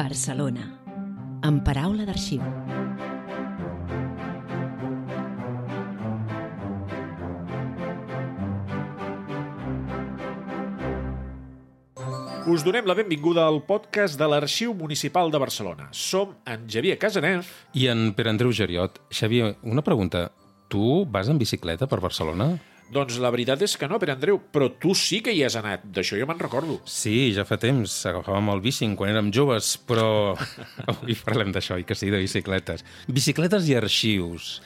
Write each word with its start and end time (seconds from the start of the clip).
Barcelona, 0.00 0.62
amb 1.44 1.60
paraula 1.60 2.06
d'arxiu. 2.08 2.40
Us 12.48 12.64
donem 12.64 12.88
la 12.88 12.96
benvinguda 12.96 13.44
al 13.44 13.60
podcast 13.68 14.16
de 14.16 14.24
l'Arxiu 14.24 14.72
Municipal 14.72 15.28
de 15.28 15.42
Barcelona. 15.42 15.90
Som 15.92 16.32
en 16.48 16.64
Javier 16.64 16.96
Casanet. 16.96 17.44
I 17.76 17.90
en 17.92 18.14
Pere 18.16 18.32
Andreu 18.32 18.56
Geriot. 18.56 19.02
Xavier, 19.12 19.58
una 19.60 19.84
pregunta. 19.84 20.30
Tu 20.72 21.04
vas 21.12 21.28
en 21.28 21.36
bicicleta 21.36 21.90
per 21.90 22.00
Barcelona? 22.00 22.54
Doncs 22.90 23.20
la 23.22 23.30
veritat 23.30 23.60
és 23.62 23.76
que 23.78 23.86
no, 23.86 24.00
Pere 24.02 24.16
Andreu, 24.16 24.40
però 24.50 24.66
tu 24.82 24.96
sí 24.98 25.20
que 25.22 25.30
hi 25.30 25.44
has 25.46 25.54
anat. 25.58 25.84
D'això 25.94 26.16
jo 26.18 26.26
me'n 26.26 26.40
recordo. 26.42 26.80
Sí, 26.90 27.30
ja 27.36 27.44
fa 27.46 27.54
temps. 27.62 27.92
Agafàvem 28.10 28.50
el 28.50 28.62
bici 28.64 28.88
quan 28.98 29.12
érem 29.12 29.28
joves, 29.30 29.76
però 29.86 30.34
avui 30.90 31.14
parlem 31.22 31.54
d'això, 31.54 31.78
i 31.78 31.86
que 31.86 31.94
sí, 31.94 32.10
de 32.10 32.18
bicicletes. 32.18 32.82
Bicicletes 33.06 33.70
i 33.70 33.78
arxius. 33.78 34.56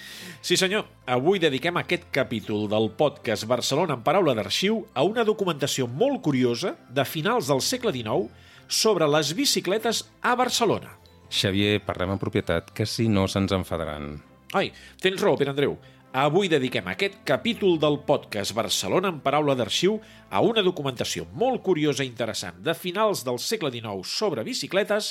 Sí, 0.40 0.56
senyor. 0.56 0.88
Avui 1.04 1.42
dediquem 1.42 1.76
aquest 1.76 2.08
capítol 2.16 2.64
del 2.72 2.88
podcast 2.96 3.44
Barcelona 3.50 3.98
en 3.98 4.04
paraula 4.06 4.32
d'arxiu 4.38 4.80
a 4.96 5.04
una 5.04 5.24
documentació 5.28 5.84
molt 5.84 6.22
curiosa 6.24 6.78
de 6.88 7.04
finals 7.04 7.52
del 7.52 7.60
segle 7.60 7.92
XIX 7.92 8.32
sobre 8.68 9.08
les 9.12 9.34
bicicletes 9.36 10.06
a 10.24 10.32
Barcelona. 10.34 10.96
Xavier, 11.28 11.82
parlem 11.84 12.14
en 12.14 12.20
propietat, 12.22 12.72
que 12.72 12.86
si 12.88 13.10
no 13.12 13.28
se'ns 13.28 13.52
enfadaran. 13.52 14.14
Ai, 14.54 14.70
tens 15.02 15.20
raó, 15.20 15.36
Pere 15.36 15.50
Andreu. 15.50 15.76
Avui 16.14 16.46
dediquem 16.46 16.86
aquest 16.86 17.16
capítol 17.26 17.72
del 17.82 17.96
podcast 18.06 18.54
Barcelona 18.54 19.10
en 19.10 19.16
paraula 19.24 19.56
d'arxiu 19.58 19.96
a 20.30 20.42
una 20.46 20.62
documentació 20.62 21.24
molt 21.40 21.58
curiosa 21.66 22.04
i 22.04 22.06
interessant 22.06 22.60
de 22.62 22.74
finals 22.78 23.24
del 23.26 23.40
segle 23.42 23.72
XIX 23.74 24.06
sobre 24.06 24.44
bicicletes 24.46 25.08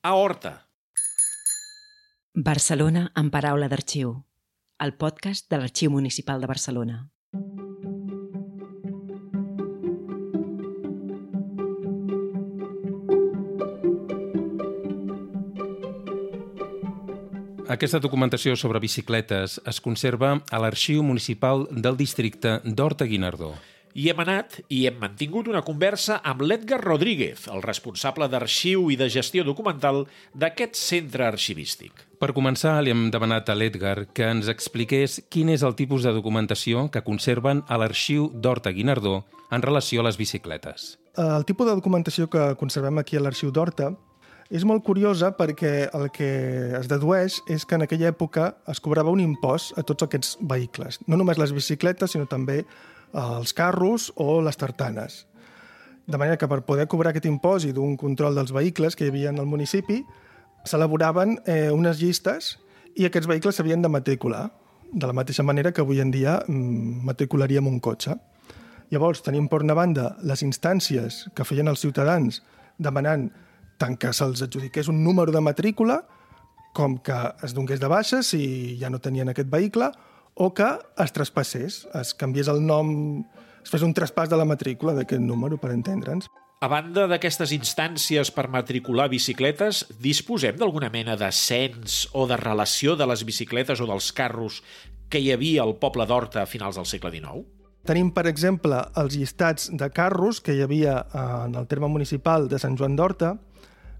a 0.00 0.14
Horta. 0.16 0.54
Barcelona 2.32 3.10
en 3.12 3.28
paraula 3.28 3.68
d'arxiu. 3.68 4.14
El 4.80 4.96
podcast 4.96 5.50
de 5.52 5.60
l'Arxiu 5.60 5.92
Municipal 5.92 6.40
de 6.40 6.48
Barcelona. 6.48 6.96
Aquesta 17.78 18.00
documentació 18.02 18.56
sobre 18.58 18.80
bicicletes 18.82 19.52
es 19.70 19.78
conserva 19.78 20.32
a 20.50 20.58
l'Arxiu 20.58 21.04
Municipal 21.06 21.60
del 21.70 21.94
Districte 21.94 22.56
d'Horta-Guinardó. 22.64 23.52
I 23.94 24.08
hem 24.10 24.22
anat 24.24 24.56
i 24.74 24.80
hem 24.88 24.96
mantingut 24.98 25.46
una 25.46 25.62
conversa 25.62 26.16
amb 26.26 26.42
l'Edgar 26.42 26.80
Rodríguez, 26.82 27.44
el 27.46 27.62
responsable 27.62 28.26
d'arxiu 28.32 28.88
i 28.90 28.98
de 28.98 29.06
gestió 29.14 29.44
documental 29.46 30.08
d'aquest 30.34 30.74
centre 30.74 31.28
arxivístic. 31.28 32.02
Per 32.18 32.32
començar, 32.34 32.74
li 32.82 32.90
hem 32.90 33.12
demanat 33.14 33.46
a 33.46 33.54
l'Edgar 33.54 34.08
que 34.10 34.26
ens 34.26 34.50
expliqués 34.50 35.20
quin 35.30 35.54
és 35.54 35.62
el 35.62 35.78
tipus 35.78 36.02
de 36.02 36.16
documentació 36.18 36.88
que 36.90 37.06
conserven 37.06 37.62
a 37.68 37.78
l'Arxiu 37.78 38.26
d'Horta-Guinardó 38.34 39.20
en 39.54 39.62
relació 39.62 40.02
a 40.02 40.10
les 40.10 40.18
bicicletes. 40.18 40.96
El 41.14 41.46
tipus 41.46 41.70
de 41.70 41.78
documentació 41.78 42.26
que 42.26 42.56
conservem 42.58 42.98
aquí 42.98 43.14
a 43.14 43.22
l'Arxiu 43.22 43.54
d'Horta 43.54 43.92
és 44.48 44.64
molt 44.64 44.80
curiosa 44.84 45.34
perquè 45.36 45.90
el 45.92 46.08
que 46.14 46.28
es 46.78 46.88
dedueix 46.88 47.40
és 47.52 47.66
que 47.68 47.76
en 47.76 47.84
aquella 47.84 48.08
època 48.08 48.54
es 48.70 48.80
cobrava 48.80 49.12
un 49.12 49.20
impost 49.20 49.76
a 49.76 49.84
tots 49.84 50.06
aquests 50.06 50.36
vehicles. 50.40 51.00
No 51.06 51.18
només 51.20 51.40
les 51.40 51.52
bicicletes, 51.52 52.14
sinó 52.14 52.24
també 52.26 52.62
els 53.12 53.52
carros 53.52 54.08
o 54.16 54.40
les 54.44 54.56
tartanes. 54.56 55.26
De 56.08 56.16
manera 56.16 56.38
que 56.40 56.48
per 56.48 56.62
poder 56.64 56.88
cobrar 56.88 57.12
aquest 57.12 57.28
impost 57.28 57.68
i 57.68 57.74
d'un 57.76 57.96
control 58.00 58.36
dels 58.36 58.52
vehicles 58.56 58.96
que 58.96 59.04
hi 59.04 59.12
havia 59.12 59.34
en 59.34 59.42
el 59.42 59.48
municipi, 59.48 60.00
s'elaboraven 60.64 61.36
eh, 61.44 61.68
unes 61.72 62.00
llistes 62.00 62.56
i 62.96 63.04
aquests 63.04 63.28
vehicles 63.28 63.60
s'havien 63.60 63.84
de 63.84 63.90
matricular, 63.92 64.48
de 64.88 65.06
la 65.06 65.12
mateixa 65.12 65.44
manera 65.44 65.72
que 65.72 65.84
avui 65.84 66.00
en 66.00 66.10
dia 66.10 66.38
mm, 66.46 67.04
matricularíem 67.04 67.68
un 67.68 67.76
cotxe. 67.84 68.16
Llavors, 68.88 69.20
tenim 69.20 69.50
per 69.52 69.60
una 69.60 69.76
banda 69.76 70.14
les 70.24 70.40
instàncies 70.42 71.26
que 71.36 71.44
feien 71.44 71.68
els 71.68 71.84
ciutadans 71.84 72.40
demanant 72.80 73.28
tant 73.78 73.96
que 73.96 74.12
se'ls 74.12 74.42
adjudiqués 74.44 74.90
un 74.90 75.02
número 75.04 75.32
de 75.32 75.40
matrícula 75.40 76.02
com 76.74 76.98
que 76.98 77.16
es 77.42 77.54
donés 77.54 77.80
de 77.80 77.88
baixa 77.90 78.22
si 78.22 78.76
ja 78.80 78.90
no 78.90 79.00
tenien 79.02 79.30
aquest 79.30 79.50
vehicle 79.50 79.90
o 80.38 80.52
que 80.54 80.68
es 81.02 81.12
traspassés, 81.12 81.80
es 81.98 82.12
canviés 82.14 82.46
el 82.46 82.60
nom, 82.62 83.24
es 83.64 83.72
fes 83.72 83.82
un 83.82 83.94
traspàs 83.94 84.30
de 84.30 84.38
la 84.38 84.46
matrícula 84.46 84.94
d'aquest 84.94 85.24
número, 85.24 85.58
per 85.58 85.72
entendre'ns. 85.74 86.28
A 86.62 86.68
banda 86.70 87.08
d'aquestes 87.10 87.50
instàncies 87.54 88.30
per 88.34 88.48
matricular 88.50 89.08
bicicletes, 89.10 89.84
disposem 90.02 90.56
d'alguna 90.58 90.90
mena 90.94 91.16
de 91.18 91.30
cens 91.34 92.04
o 92.14 92.26
de 92.30 92.38
relació 92.38 92.94
de 92.98 93.06
les 93.10 93.24
bicicletes 93.26 93.82
o 93.82 93.86
dels 93.90 94.12
carros 94.14 94.62
que 95.10 95.18
hi 95.22 95.32
havia 95.34 95.62
al 95.66 95.76
poble 95.82 96.06
d'Horta 96.06 96.42
a 96.42 96.50
finals 96.50 96.78
del 96.78 96.86
segle 96.86 97.10
XIX? 97.14 97.42
Tenim, 97.88 98.10
per 98.12 98.26
exemple, 98.28 98.78
els 99.00 99.14
llistats 99.16 99.70
de 99.72 99.86
carros 99.94 100.42
que 100.44 100.54
hi 100.54 100.62
havia 100.62 100.98
en 101.14 101.54
el 101.56 101.66
terme 101.70 101.88
municipal 101.88 102.46
de 102.50 102.58
Sant 102.58 102.76
Joan 102.78 102.98
d'Horta, 102.98 103.36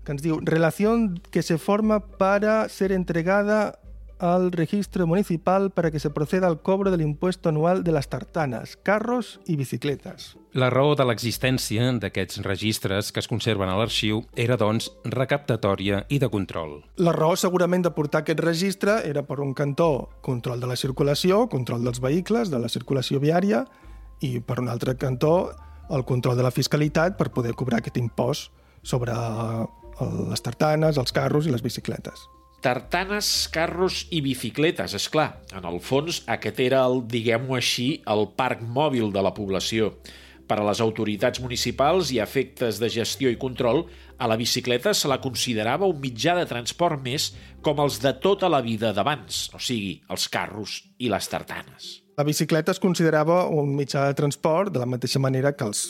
que 0.04 0.12
ens 0.12 0.22
diu 0.22 0.40
relación 0.42 1.20
que 1.30 1.42
se 1.42 1.58
forma 1.58 2.00
para 2.18 2.68
ser 2.68 2.92
entregada 2.92 3.78
al 4.18 4.52
registro 4.52 5.06
municipal 5.06 5.70
para 5.70 5.90
que 5.90 6.00
se 6.00 6.10
proceda 6.10 6.46
al 6.46 6.60
cobro 6.60 6.90
del 6.90 7.00
impuesto 7.00 7.48
anual 7.48 7.84
de 7.84 7.92
las 7.92 8.08
tartanas, 8.08 8.76
carros 8.76 9.40
i 9.46 9.56
bicicletes. 9.56 10.36
La 10.52 10.70
raó 10.70 10.96
de 10.98 11.06
l'existència 11.06 11.86
d'aquests 12.02 12.42
registres 12.42 13.12
que 13.12 13.22
es 13.22 13.28
conserven 13.30 13.70
a 13.70 13.76
l'arxiu 13.78 14.24
era, 14.34 14.58
doncs, 14.58 14.90
recaptatòria 15.04 16.04
i 16.08 16.18
de 16.18 16.30
control. 16.32 16.82
La 16.96 17.14
raó 17.14 17.36
segurament 17.36 17.84
de 17.86 17.94
portar 17.94 18.24
aquest 18.24 18.42
registre 18.42 18.98
era 19.06 19.22
per 19.22 19.38
un 19.40 19.54
cantó 19.54 20.08
control 20.22 20.60
de 20.60 20.66
la 20.66 20.76
circulació, 20.76 21.46
control 21.48 21.84
dels 21.86 22.02
vehicles, 22.02 22.50
de 22.50 22.58
la 22.58 22.68
circulació 22.68 23.22
viària, 23.22 23.64
i 24.20 24.40
per 24.40 24.58
un 24.58 24.68
altre 24.68 24.96
cantó 24.98 25.52
el 25.90 26.04
control 26.04 26.36
de 26.36 26.42
la 26.42 26.50
fiscalitat 26.50 27.16
per 27.16 27.30
poder 27.30 27.54
cobrar 27.54 27.78
aquest 27.78 27.96
impost 27.96 28.50
sobre 28.82 29.14
les 30.30 30.42
tartanes, 30.44 30.98
els 31.00 31.14
carros 31.14 31.46
i 31.46 31.54
les 31.54 31.64
bicicletes. 31.64 32.26
Tartanes, 32.62 33.46
carros 33.54 34.00
i 34.10 34.18
bicicletes, 34.24 34.94
és 34.98 35.06
clar. 35.12 35.28
En 35.54 35.66
el 35.68 35.78
fons, 35.78 36.24
aquest 36.26 36.58
era 36.64 36.80
el, 36.88 37.04
diguem-ho 37.06 37.54
així, 37.54 38.00
el 38.10 38.26
parc 38.38 38.64
mòbil 38.66 39.12
de 39.14 39.22
la 39.22 39.34
població. 39.36 39.92
Per 40.48 40.56
a 40.56 40.64
les 40.64 40.80
autoritats 40.80 41.42
municipals 41.44 42.10
i 42.10 42.18
efectes 42.24 42.80
de 42.80 42.88
gestió 42.90 43.30
i 43.30 43.36
control, 43.38 43.84
a 44.18 44.26
la 44.26 44.38
bicicleta 44.40 44.94
se 44.96 45.06
la 45.06 45.20
considerava 45.20 45.86
un 45.86 46.00
mitjà 46.02 46.34
de 46.38 46.48
transport 46.50 47.04
més 47.04 47.30
com 47.62 47.78
els 47.84 48.00
de 48.02 48.14
tota 48.18 48.48
la 48.50 48.62
vida 48.64 48.94
d'abans, 48.96 49.50
o 49.54 49.60
sigui, 49.62 49.98
els 50.10 50.26
carros 50.32 50.80
i 50.98 51.12
les 51.12 51.30
tartanes. 51.30 51.98
La 52.18 52.24
bicicleta 52.26 52.72
es 52.74 52.80
considerava 52.82 53.44
un 53.46 53.76
mitjà 53.78 54.08
de 54.08 54.16
transport 54.18 54.72
de 54.74 54.80
la 54.82 54.88
mateixa 54.90 55.20
manera 55.22 55.52
que 55.54 55.68
els 55.68 55.84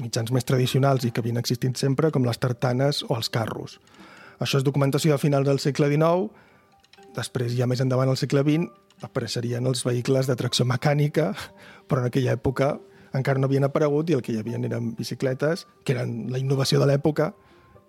mitjans 0.00 0.32
més 0.32 0.46
tradicionals 0.48 1.04
i 1.04 1.10
que 1.12 1.20
havien 1.20 1.40
existit 1.40 1.76
sempre, 1.76 2.10
com 2.10 2.24
les 2.24 2.40
tartanes 2.40 3.02
o 3.08 3.16
els 3.16 3.28
carros. 3.32 3.78
Això 4.40 4.58
és 4.58 4.64
documentació 4.66 5.12
de 5.12 5.22
final 5.22 5.44
del 5.44 5.60
segle 5.62 5.90
XIX, 5.92 6.30
després 7.16 7.52
ja 7.58 7.68
més 7.68 7.82
endavant 7.84 8.08
al 8.08 8.20
segle 8.20 8.44
XX 8.46 8.70
apareixerien 9.02 9.66
els 9.66 9.82
vehicles 9.84 10.28
de 10.30 10.36
tracció 10.38 10.64
mecànica, 10.68 11.32
però 11.88 12.02
en 12.02 12.08
aquella 12.08 12.36
època 12.38 12.76
encara 13.12 13.40
no 13.40 13.48
havien 13.50 13.66
aparegut 13.66 14.10
i 14.10 14.16
el 14.16 14.22
que 14.24 14.32
hi 14.32 14.40
havia 14.40 14.60
eren 14.62 14.94
bicicletes, 14.96 15.66
que 15.84 15.96
eren 15.96 16.30
la 16.32 16.40
innovació 16.40 16.80
de 16.80 16.88
l'època, 16.88 17.32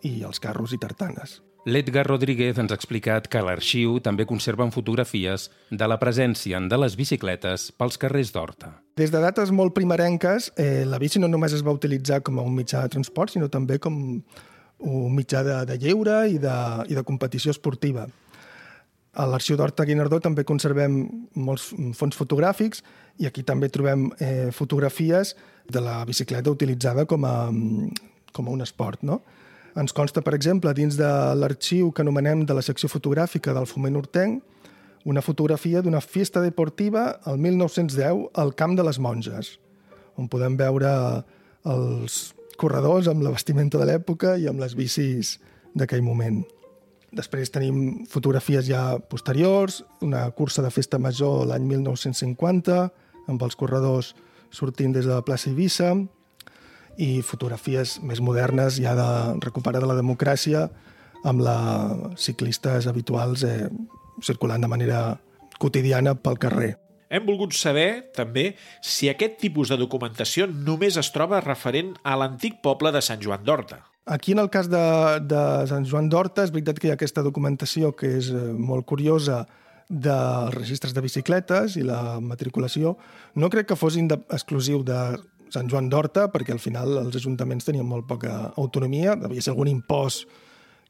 i 0.03 0.21
els 0.27 0.41
carros 0.43 0.73
i 0.75 0.79
tartanes. 0.81 1.39
L'Edgar 1.63 2.03
Rodríguez 2.03 2.57
ens 2.59 2.73
ha 2.73 2.75
explicat 2.75 3.29
que 3.31 3.39
l'arxiu 3.39 3.95
també 4.03 4.25
conserven 4.27 4.73
fotografies 4.75 5.45
de 5.71 5.87
la 5.87 5.95
presència 5.95 6.59
de 6.59 6.79
les 6.79 6.97
bicicletes 6.99 7.69
pels 7.79 7.95
carrers 8.01 8.33
d'Horta. 8.35 8.73
Des 8.99 9.13
de 9.13 9.21
dates 9.23 9.51
molt 9.55 9.71
primerenques, 9.71 10.49
eh, 10.59 10.83
la 10.83 10.99
bici 10.99 11.21
no 11.23 11.29
només 11.31 11.53
es 11.55 11.63
va 11.63 11.71
utilitzar 11.71 12.19
com 12.21 12.39
a 12.39 12.43
un 12.43 12.51
mitjà 12.51 12.81
de 12.83 12.91
transport, 12.91 13.31
sinó 13.31 13.47
també 13.47 13.77
com 13.79 13.95
un 14.83 15.15
mitjà 15.15 15.43
de, 15.47 15.55
de 15.69 15.77
lleure 15.79 16.17
i 16.27 16.35
de, 16.37 16.57
i 16.91 16.97
de 16.99 17.03
competició 17.07 17.55
esportiva. 17.55 18.09
A 19.13 19.27
l'Arxiu 19.29 19.55
d'Horta 19.55 19.85
Guinardó 19.87 20.19
també 20.19 20.43
conservem 20.43 20.97
molts 21.35 21.69
fons 21.95 22.17
fotogràfics 22.19 22.83
i 23.23 23.29
aquí 23.29 23.45
també 23.47 23.69
trobem 23.71 24.09
eh, 24.19 24.51
fotografies 24.51 25.37
de 25.71 25.79
la 25.79 26.01
bicicleta 26.03 26.51
utilitzada 26.51 27.05
com 27.05 27.23
a, 27.23 27.37
com 28.33 28.49
a 28.49 28.51
un 28.51 28.67
esport. 28.67 28.99
No? 29.07 29.21
Ens 29.79 29.93
consta, 29.93 30.21
per 30.21 30.35
exemple, 30.37 30.73
dins 30.77 30.97
de 30.99 31.09
l'arxiu 31.39 31.89
que 31.91 32.03
anomenem 32.03 32.43
de 32.45 32.53
la 32.53 32.61
secció 32.61 32.89
fotogràfica 32.91 33.55
del 33.55 33.65
Foment 33.65 33.97
Hortenc, 33.97 34.43
una 35.09 35.23
fotografia 35.25 35.81
d'una 35.81 36.01
festa 36.01 36.41
deportiva 36.41 37.19
al 37.25 37.39
1910 37.41 38.29
al 38.39 38.53
Camp 38.55 38.77
de 38.77 38.85
les 38.85 38.99
Monges, 39.01 39.57
on 40.15 40.29
podem 40.29 40.55
veure 40.59 40.91
els 41.65 42.33
corredors 42.61 43.09
amb 43.09 43.25
la 43.25 43.33
vestimenta 43.33 43.81
de 43.81 43.87
l'època 43.89 44.37
i 44.37 44.47
amb 44.47 44.61
les 44.61 44.75
bicis 44.77 45.39
d'aquell 45.73 46.05
moment. 46.05 46.43
Després 47.13 47.51
tenim 47.53 48.05
fotografies 48.09 48.65
ja 48.69 48.97
posteriors, 49.09 49.81
una 50.01 50.25
cursa 50.37 50.63
de 50.65 50.71
festa 50.73 50.99
major 51.01 51.47
l'any 51.49 51.65
1950, 51.69 52.77
amb 53.29 53.45
els 53.45 53.57
corredors 53.57 54.13
sortint 54.53 54.93
des 54.93 55.05
de 55.05 55.13
la 55.13 55.25
plaça 55.25 55.49
Eivissa, 55.49 55.95
i 56.97 57.21
fotografies 57.25 57.97
més 58.05 58.21
modernes 58.21 58.79
ja 58.81 58.93
de 58.97 59.09
recuperar 59.43 59.81
de 59.81 59.89
la 59.89 59.97
democràcia 59.97 60.67
amb 61.23 61.43
la 61.43 61.57
ciclistes 62.19 62.87
habituals 62.87 63.45
eh, 63.47 63.69
circulant 64.21 64.61
de 64.61 64.69
manera 64.69 65.03
quotidiana 65.59 66.15
pel 66.15 66.37
carrer. 66.37 66.73
Hem 67.13 67.27
volgut 67.27 67.53
saber, 67.53 68.09
també, 68.15 68.55
si 68.81 69.09
aquest 69.09 69.37
tipus 69.41 69.69
de 69.69 69.77
documentació 69.77 70.47
només 70.49 70.97
es 70.97 71.11
troba 71.13 71.43
referent 71.45 71.93
a 72.03 72.15
l'antic 72.17 72.57
poble 72.65 72.91
de 72.91 73.03
Sant 73.05 73.21
Joan 73.21 73.43
d'Horta. 73.45 73.83
Aquí, 74.05 74.33
en 74.33 74.41
el 74.41 74.49
cas 74.51 74.67
de, 74.67 74.83
de 75.21 75.43
Sant 75.69 75.85
Joan 75.87 76.09
d'Horta, 76.09 76.43
és 76.43 76.51
veritat 76.51 76.81
que 76.81 76.89
hi 76.89 76.91
ha 76.91 76.97
aquesta 76.97 77.23
documentació 77.23 77.93
que 77.95 78.17
és 78.17 78.31
eh, 78.33 78.47
molt 78.57 78.87
curiosa 78.89 79.43
dels 79.87 80.55
registres 80.55 80.95
de 80.95 81.03
bicicletes 81.05 81.77
i 81.77 81.85
la 81.85 82.19
matriculació. 82.23 82.97
No 83.35 83.49
crec 83.53 83.69
que 83.69 83.77
fos 83.77 83.95
exclusiu 83.99 84.81
de 84.83 84.97
Sant 85.53 85.69
Joan 85.69 85.89
d'Horta, 85.91 86.27
perquè 86.33 86.55
al 86.55 86.61
final 86.61 86.97
els 87.03 87.19
ajuntaments 87.19 87.67
tenien 87.67 87.85
molt 87.85 88.07
poca 88.09 88.53
autonomia, 88.57 89.13
devia 89.19 89.43
ser 89.43 89.53
algun 89.53 89.69
impost 89.69 90.25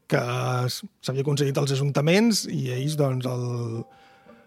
que 0.07 0.21
s'havia 0.69 1.24
aconseguit 1.24 1.57
als 1.57 1.74
ajuntaments 1.75 2.45
i 2.51 2.69
ells 2.75 2.95
doncs, 3.00 3.27
el, 3.27 3.83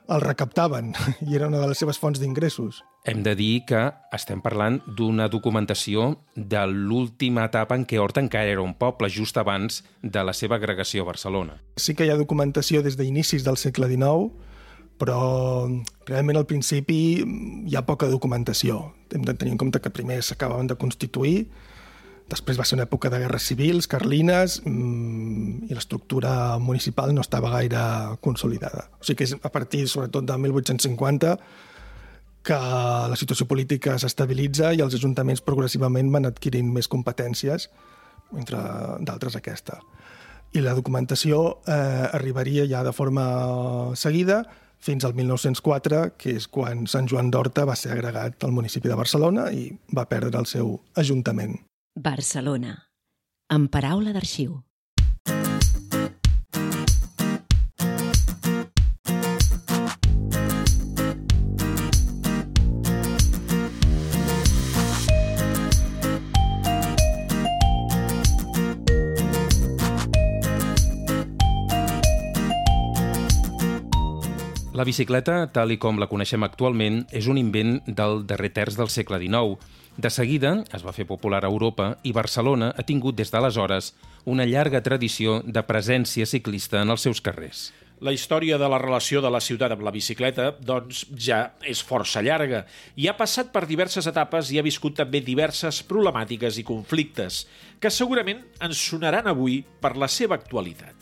el 0.08 0.22
recaptaven 0.22 0.92
i 1.26 1.36
era 1.36 1.48
una 1.50 1.60
de 1.62 1.70
les 1.70 1.80
seves 1.82 1.98
fonts 2.00 2.20
d'ingressos. 2.22 2.82
Hem 3.06 3.22
de 3.22 3.36
dir 3.38 3.62
que 3.68 3.82
estem 4.16 4.40
parlant 4.42 4.80
d'una 4.98 5.28
documentació 5.30 6.08
de 6.34 6.64
l'última 6.66 7.44
etapa 7.46 7.76
en 7.78 7.84
què 7.86 8.00
Horta 8.02 8.22
encara 8.24 8.50
era 8.56 8.64
un 8.64 8.74
poble, 8.74 9.10
just 9.12 9.38
abans 9.38 9.82
de 10.02 10.24
la 10.26 10.34
seva 10.34 10.58
agregació 10.58 11.04
a 11.04 11.10
Barcelona. 11.12 11.60
Sí 11.78 11.94
que 11.94 12.06
hi 12.06 12.10
ha 12.10 12.18
documentació 12.18 12.82
des 12.82 12.98
d'inicis 12.98 13.46
del 13.46 13.60
segle 13.62 13.90
XIX, 13.92 14.32
però 15.00 15.68
realment 16.08 16.40
al 16.40 16.48
principi 16.48 16.98
hi 17.20 17.76
ha 17.76 17.86
poca 17.86 18.08
documentació. 18.08 18.94
Hem 19.12 19.24
de 19.26 19.34
tenir 19.34 19.54
en 19.54 19.60
compte 19.60 19.80
que 19.80 19.92
primer 19.92 20.22
s'acabaven 20.24 20.70
de 20.70 20.78
constituir, 20.80 21.46
Després 22.26 22.58
va 22.58 22.64
ser 22.66 22.74
una 22.74 22.88
època 22.88 23.06
de 23.06 23.20
guerres 23.22 23.44
civils, 23.46 23.86
carlines, 23.86 24.58
mmm, 24.64 25.68
i 25.70 25.76
l'estructura 25.76 26.58
municipal 26.58 27.14
no 27.14 27.22
estava 27.22 27.52
gaire 27.52 27.82
consolidada. 28.20 28.88
O 28.98 29.06
sigui 29.06 29.20
que 29.20 29.28
és 29.28 29.36
a 29.38 29.52
partir, 29.54 29.84
sobretot, 29.86 30.26
de 30.26 30.38
1850 30.42 31.36
que 32.46 32.58
la 33.12 33.18
situació 33.18 33.46
política 33.50 33.94
s'estabilitza 33.98 34.72
i 34.74 34.82
els 34.82 34.94
ajuntaments 34.98 35.42
progressivament 35.42 36.10
van 36.14 36.26
adquirint 36.26 36.68
més 36.74 36.90
competències, 36.90 37.70
entre 38.34 38.58
d'altres 39.06 39.38
aquesta. 39.38 39.78
I 40.54 40.62
la 40.62 40.74
documentació 40.74 41.60
eh, 41.66 42.10
arribaria 42.10 42.66
ja 42.70 42.82
de 42.86 42.94
forma 42.94 43.26
seguida 43.94 44.42
fins 44.82 45.04
al 45.04 45.14
1904, 45.16 46.02
que 46.20 46.36
és 46.36 46.48
quan 46.52 46.86
Sant 46.90 47.08
Joan 47.10 47.30
d'Horta 47.30 47.66
va 47.68 47.76
ser 47.78 47.94
agregat 47.94 48.44
al 48.44 48.54
municipi 48.56 48.92
de 48.92 48.98
Barcelona 48.98 49.48
i 49.52 49.70
va 49.96 50.06
perdre 50.10 50.38
el 50.38 50.46
seu 50.50 50.76
ajuntament. 50.94 51.56
Barcelona, 51.96 52.76
amb 53.48 53.70
paraula 53.72 54.12
d'arxiu. 54.12 54.65
La 74.76 74.84
bicicleta, 74.84 75.46
tal 75.56 75.70
i 75.72 75.78
com 75.80 75.96
la 75.96 76.04
coneixem 76.10 76.42
actualment, 76.44 76.98
és 77.16 77.24
un 77.32 77.38
invent 77.40 77.78
del 77.88 78.18
darrer 78.28 78.50
terç 78.58 78.74
del 78.76 78.90
segle 78.92 79.16
XIX. 79.22 79.54
De 79.96 80.10
seguida 80.12 80.50
es 80.76 80.82
va 80.84 80.92
fer 80.92 81.06
popular 81.08 81.38
a 81.46 81.48
Europa 81.48 81.86
i 82.04 82.12
Barcelona 82.12 82.68
ha 82.76 82.84
tingut 82.84 83.16
des 83.16 83.32
d'aleshores 83.32 83.94
una 84.28 84.44
llarga 84.44 84.82
tradició 84.84 85.38
de 85.46 85.62
presència 85.64 86.26
ciclista 86.28 86.82
en 86.82 86.92
els 86.92 87.06
seus 87.08 87.24
carrers. 87.24 87.70
La 88.04 88.12
història 88.12 88.58
de 88.60 88.68
la 88.68 88.82
relació 88.82 89.24
de 89.24 89.30
la 89.32 89.40
ciutat 89.40 89.72
amb 89.72 89.86
la 89.86 89.94
bicicleta, 89.96 90.50
doncs, 90.60 91.06
ja 91.16 91.40
és 91.64 91.80
força 91.80 92.20
llarga 92.20 92.66
i 93.00 93.08
ha 93.08 93.16
passat 93.16 93.48
per 93.56 93.64
diverses 93.64 94.12
etapes 94.12 94.52
i 94.52 94.60
ha 94.60 94.66
viscut 94.66 95.00
també 95.00 95.24
diverses 95.24 95.80
problemàtiques 95.88 96.60
i 96.60 96.68
conflictes 96.68 97.46
que 97.80 97.88
segurament 97.88 98.44
ens 98.60 98.84
sonaran 98.92 99.32
avui 99.32 99.62
per 99.80 99.96
la 99.96 100.12
seva 100.20 100.36
actualitat. 100.36 100.95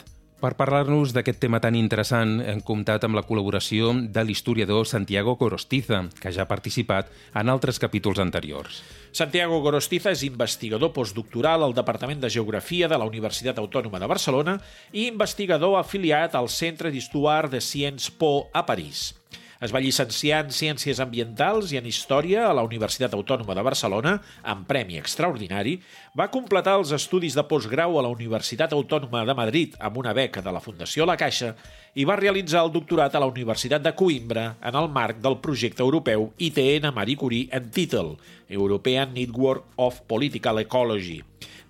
Per 0.45 0.59
parlar-nos 0.61 1.15
d'aquest 1.17 1.39
tema 1.41 1.57
tan 1.57 1.73
interessant, 1.73 2.35
hem 2.45 2.59
comptat 2.69 3.07
amb 3.07 3.17
la 3.17 3.23
col·laboració 3.25 3.95
de 4.13 4.25
l'historiador 4.29 4.85
Santiago 4.85 5.39
Gorostiza, 5.41 6.03
que 6.21 6.33
ja 6.37 6.45
ha 6.45 6.51
participat 6.51 7.09
en 7.41 7.49
altres 7.49 7.81
capítols 7.81 8.21
anteriors. 8.21 8.83
Santiago 9.17 9.63
Gorostiza 9.65 10.13
és 10.13 10.27
investigador 10.29 10.93
postdoctoral 10.93 11.65
al 11.65 11.73
Departament 11.73 12.21
de 12.21 12.29
Geografia 12.29 12.93
de 12.93 13.01
la 13.01 13.09
Universitat 13.09 13.57
Autònoma 13.63 14.03
de 14.03 14.13
Barcelona 14.13 14.59
i 14.93 15.09
investigador 15.09 15.79
afiliat 15.81 16.37
al 16.37 16.53
Centre 16.53 16.93
d'Histoire 16.93 17.49
de 17.49 17.65
Sciences 17.65 18.13
Po 18.13 18.51
a 18.53 18.67
París. 18.69 19.15
Es 19.65 19.73
va 19.73 19.81
llicenciar 19.81 20.43
en 20.45 20.51
Ciències 20.53 20.99
Ambientals 21.01 21.71
i 21.73 21.79
en 21.79 21.87
Història 21.89 22.43
a 22.45 22.53
la 22.53 22.63
Universitat 22.67 23.15
Autònoma 23.17 23.55
de 23.57 23.63
Barcelona, 23.65 24.11
amb 24.53 24.67
premi 24.69 24.99
extraordinari. 25.01 25.79
Va 26.13 26.27
completar 26.35 26.75
els 26.77 26.91
estudis 26.93 27.33
de 27.33 27.47
postgrau 27.49 27.97
a 27.97 28.03
la 28.05 28.11
Universitat 28.13 28.75
Autònoma 28.77 29.23
de 29.25 29.37
Madrid 29.39 29.79
amb 29.81 29.97
una 30.03 30.13
beca 30.13 30.43
de 30.45 30.53
la 30.53 30.61
Fundació 30.61 31.07
La 31.09 31.17
Caixa 31.17 31.55
i 31.97 32.05
va 32.05 32.19
realitzar 32.21 32.61
el 32.67 32.75
doctorat 32.75 33.17
a 33.17 33.23
la 33.25 33.29
Universitat 33.31 33.81
de 33.87 33.95
Coimbra 33.97 34.43
en 34.61 34.77
el 34.77 34.91
marc 34.93 35.23
del 35.25 35.39
projecte 35.47 35.81
europeu 35.81 36.27
ITN 36.37 36.93
Marie 36.93 37.17
Curie 37.17 37.49
en 37.51 37.71
Title, 37.71 38.19
European 38.51 39.15
Network 39.15 39.79
of 39.81 40.03
Political 40.11 40.61
Ecology. 40.61 41.23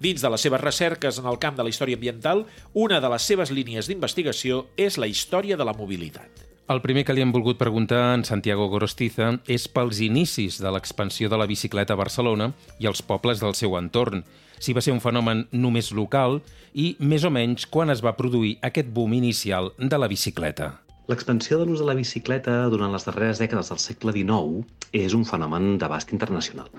Dins 0.03 0.25
de 0.25 0.33
les 0.35 0.43
seves 0.43 0.65
recerques 0.65 1.23
en 1.23 1.31
el 1.31 1.39
camp 1.39 1.55
de 1.55 1.63
la 1.63 1.71
història 1.71 1.95
ambiental, 2.01 2.43
una 2.73 2.99
de 2.99 3.13
les 3.15 3.31
seves 3.31 3.55
línies 3.55 3.87
d'investigació 3.87 4.65
és 4.75 4.99
la 4.99 5.07
història 5.07 5.55
de 5.55 5.69
la 5.71 5.77
mobilitat. 5.79 6.54
El 6.65 6.81
primer 6.81 7.03
que 7.05 7.13
li 7.13 7.21
hem 7.21 7.29
volgut 7.29 7.59
preguntar 7.61 8.15
en 8.17 8.23
Santiago 8.25 8.71
Gorostiza 8.73 9.27
és 9.53 9.67
pels 9.69 9.99
inicis 10.01 10.57
de 10.65 10.71
l'expansió 10.73 11.29
de 11.29 11.37
la 11.37 11.45
bicicleta 11.45 11.93
a 11.93 12.01
Barcelona 12.01 12.47
i 12.81 12.89
els 12.89 13.03
pobles 13.05 13.43
del 13.43 13.53
seu 13.59 13.75
entorn, 13.77 14.23
si 14.57 14.73
va 14.73 14.81
ser 14.81 14.95
un 14.95 15.03
fenomen 15.05 15.43
només 15.53 15.91
local 15.93 16.39
i, 16.73 16.95
més 17.05 17.27
o 17.29 17.31
menys, 17.35 17.67
quan 17.69 17.93
es 17.93 18.01
va 18.01 18.15
produir 18.17 18.55
aquest 18.65 18.89
boom 18.97 19.13
inicial 19.13 19.75
de 19.77 19.99
la 20.01 20.09
bicicleta. 20.09 20.71
L'expansió 21.13 21.59
de 21.61 21.67
l'ús 21.69 21.83
de 21.85 21.89
la 21.91 21.99
bicicleta 21.99 22.55
durant 22.73 22.97
les 22.97 23.05
darreres 23.05 23.43
dècades 23.45 23.69
del 23.69 23.83
segle 23.85 24.15
XIX 24.17 24.65
és 25.05 25.13
un 25.13 25.29
fenomen 25.29 25.77
d'abast 25.77 26.17
internacional. 26.17 26.73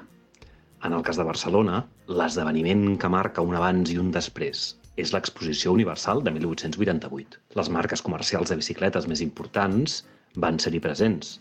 En 0.81 0.97
el 0.97 1.05
cas 1.05 1.21
de 1.21 1.27
Barcelona, 1.29 1.83
l'esdeveniment 2.09 2.97
que 2.97 3.13
marca 3.19 3.45
un 3.45 3.53
abans 3.61 3.93
i 3.93 4.01
un 4.01 4.09
després 4.17 4.71
és 4.95 5.11
l'exposició 5.13 5.73
universal 5.75 6.23
de 6.23 6.31
1888. 6.35 7.39
Les 7.59 7.69
marques 7.69 8.03
comercials 8.05 8.51
de 8.51 8.59
bicicletes 8.59 9.07
més 9.11 9.21
importants 9.25 10.03
van 10.35 10.59
ser-hi 10.59 10.81
presents 10.83 11.35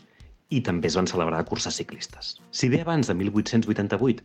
i 0.54 0.60
també 0.62 0.90
es 0.90 0.96
van 0.98 1.08
celebrar 1.10 1.44
curses 1.48 1.76
ciclistes. 1.80 2.34
Si 2.50 2.68
bé 2.70 2.82
abans 2.84 3.08
de 3.08 3.14
1888 3.18 4.24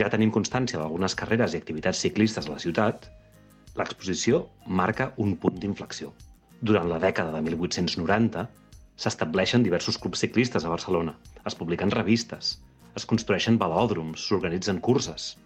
ja 0.00 0.10
tenim 0.12 0.32
constància 0.34 0.80
d'algunes 0.80 1.14
carreres 1.16 1.54
i 1.54 1.60
activitats 1.60 2.00
ciclistes 2.04 2.48
a 2.48 2.54
la 2.54 2.62
ciutat, 2.62 3.06
l'exposició 3.78 4.46
marca 4.66 5.12
un 5.16 5.36
punt 5.36 5.60
d'inflexió. 5.60 6.10
Durant 6.60 6.90
la 6.90 6.98
dècada 7.00 7.32
de 7.36 7.44
1890 7.46 8.48
s'estableixen 9.00 9.62
diversos 9.64 9.96
clubs 9.96 10.20
ciclistes 10.20 10.66
a 10.66 10.72
Barcelona, 10.72 11.14
es 11.46 11.56
publiquen 11.56 11.92
revistes, 11.94 12.58
es 12.98 13.06
construeixen 13.06 13.56
velòdroms, 13.60 14.26
s'organitzen 14.26 14.80
curses. 14.84 15.36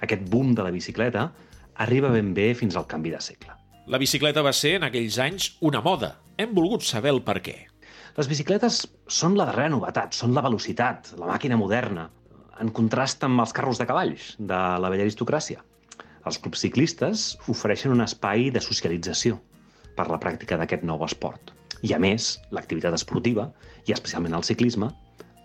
Aquest 0.00 0.24
boom 0.30 0.54
de 0.54 0.64
la 0.64 0.72
bicicleta 0.72 1.26
arriba 1.78 2.10
ben 2.12 2.32
bé 2.34 2.52
fins 2.58 2.76
al 2.76 2.86
canvi 2.90 3.12
de 3.14 3.20
segle. 3.20 3.54
La 3.86 4.00
bicicleta 4.02 4.42
va 4.42 4.52
ser, 4.56 4.76
en 4.80 4.86
aquells 4.88 5.18
anys, 5.22 5.50
una 5.60 5.80
moda. 5.84 6.16
Hem 6.36 6.54
volgut 6.56 6.82
saber 6.82 7.12
el 7.14 7.22
per 7.26 7.38
què. 7.44 7.56
Les 8.16 8.28
bicicletes 8.28 8.80
són 9.12 9.36
la 9.38 9.46
darrera 9.48 9.70
novetat, 9.74 10.16
són 10.16 10.34
la 10.34 10.42
velocitat, 10.42 11.12
la 11.20 11.28
màquina 11.28 11.58
moderna, 11.60 12.08
en 12.60 12.72
contrast 12.72 13.24
amb 13.26 13.42
els 13.44 13.52
carros 13.56 13.78
de 13.78 13.86
cavalls 13.88 14.32
de 14.38 14.60
la 14.82 14.90
vella 14.90 15.04
aristocràcia. 15.04 15.62
Els 16.26 16.40
clubs 16.42 16.62
ciclistes 16.64 17.26
ofereixen 17.52 17.92
un 17.94 18.02
espai 18.02 18.48
de 18.50 18.62
socialització 18.64 19.36
per 19.96 20.08
la 20.10 20.18
pràctica 20.22 20.58
d'aquest 20.58 20.82
nou 20.88 21.04
esport. 21.06 21.52
I 21.86 21.92
a 21.92 22.00
més, 22.02 22.34
l'activitat 22.56 22.96
esportiva, 22.96 23.50
i 23.86 23.94
especialment 23.94 24.34
el 24.34 24.46
ciclisme, 24.48 24.90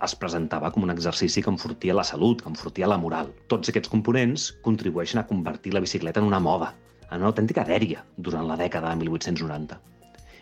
es 0.06 0.16
presentava 0.18 0.72
com 0.74 0.86
un 0.86 0.94
exercici 0.94 1.44
que 1.44 1.52
enfortia 1.52 1.96
la 1.98 2.06
salut, 2.08 2.42
que 2.42 2.50
enfortia 2.50 2.90
la 2.90 2.98
moral. 2.98 3.30
Tots 3.52 3.70
aquests 3.70 3.92
components 3.92 4.48
contribueixen 4.66 5.22
a 5.22 5.28
convertir 5.30 5.76
la 5.76 5.84
bicicleta 5.84 6.22
en 6.22 6.30
una 6.30 6.40
moda, 6.42 6.72
en 7.12 7.22
una 7.22 7.30
autèntica 7.30 7.66
dèria 7.68 8.06
durant 8.18 8.48
la 8.48 8.58
dècada 8.58 8.90
de 8.90 9.04
1890. 9.04 9.78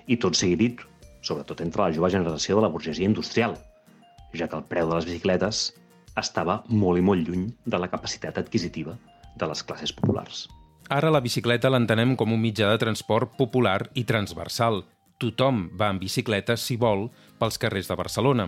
I 0.08 0.18
tot 0.18 0.38
sigui 0.40 0.56
dit, 0.60 0.86
sobretot 1.22 1.62
entre 1.66 1.84
la 1.84 1.96
jove 1.96 2.12
generació 2.14 2.58
de 2.58 2.66
la 2.66 2.72
burgesia 2.72 3.10
industrial, 3.10 3.58
ja 4.34 4.48
que 4.48 4.58
el 4.58 4.68
preu 4.70 4.90
de 4.90 4.96
les 5.00 5.10
bicicletes 5.10 5.66
estava 6.20 6.62
molt 6.70 7.00
i 7.00 7.06
molt 7.06 7.28
lluny 7.28 7.50
de 7.66 7.82
la 7.82 7.90
capacitat 7.92 8.38
adquisitiva 8.40 8.96
de 9.40 9.50
les 9.50 9.64
classes 9.64 9.94
populars. 9.96 10.48
Ara 10.90 11.12
la 11.14 11.22
bicicleta 11.22 11.70
l'entenem 11.70 12.16
com 12.18 12.32
un 12.34 12.42
mitjà 12.42 12.72
de 12.72 12.80
transport 12.82 13.36
popular 13.38 13.92
i 13.94 14.06
transversal. 14.10 14.82
Tothom 15.22 15.68
va 15.78 15.92
en 15.94 16.00
bicicleta, 16.02 16.56
si 16.58 16.80
vol, 16.82 17.10
pels 17.38 17.60
carrers 17.62 17.92
de 17.92 17.98
Barcelona. 18.00 18.48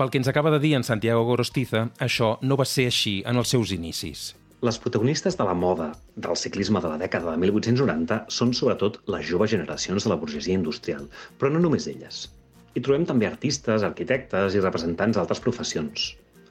Pel 0.00 0.08
que 0.08 0.16
ens 0.16 0.28
acaba 0.30 0.48
de 0.48 0.58
dir 0.62 0.70
en 0.78 0.84
Santiago 0.86 1.26
Gorostiza, 1.28 1.80
això 2.00 2.38
no 2.40 2.56
va 2.56 2.64
ser 2.64 2.86
així 2.88 3.18
en 3.28 3.36
els 3.36 3.50
seus 3.52 3.68
inicis. 3.74 4.20
Les 4.64 4.78
protagonistes 4.80 5.34
de 5.36 5.44
la 5.44 5.52
moda 5.52 5.90
del 6.16 6.38
ciclisme 6.40 6.80
de 6.80 6.88
la 6.88 6.96
dècada 7.02 7.34
de 7.34 7.40
1890 7.42 8.16
són 8.32 8.54
sobretot 8.56 8.96
les 9.12 9.26
joves 9.28 9.50
generacions 9.52 10.06
de 10.06 10.12
la 10.12 10.16
burgesia 10.22 10.56
industrial, 10.56 11.04
però 11.36 11.50
no 11.52 11.60
només 11.60 11.84
elles. 11.92 12.22
Hi 12.72 12.80
trobem 12.80 13.04
també 13.10 13.28
artistes, 13.28 13.84
arquitectes 13.84 14.56
i 14.56 14.62
representants 14.64 15.20
d'altres 15.20 15.44
professions. 15.44 16.06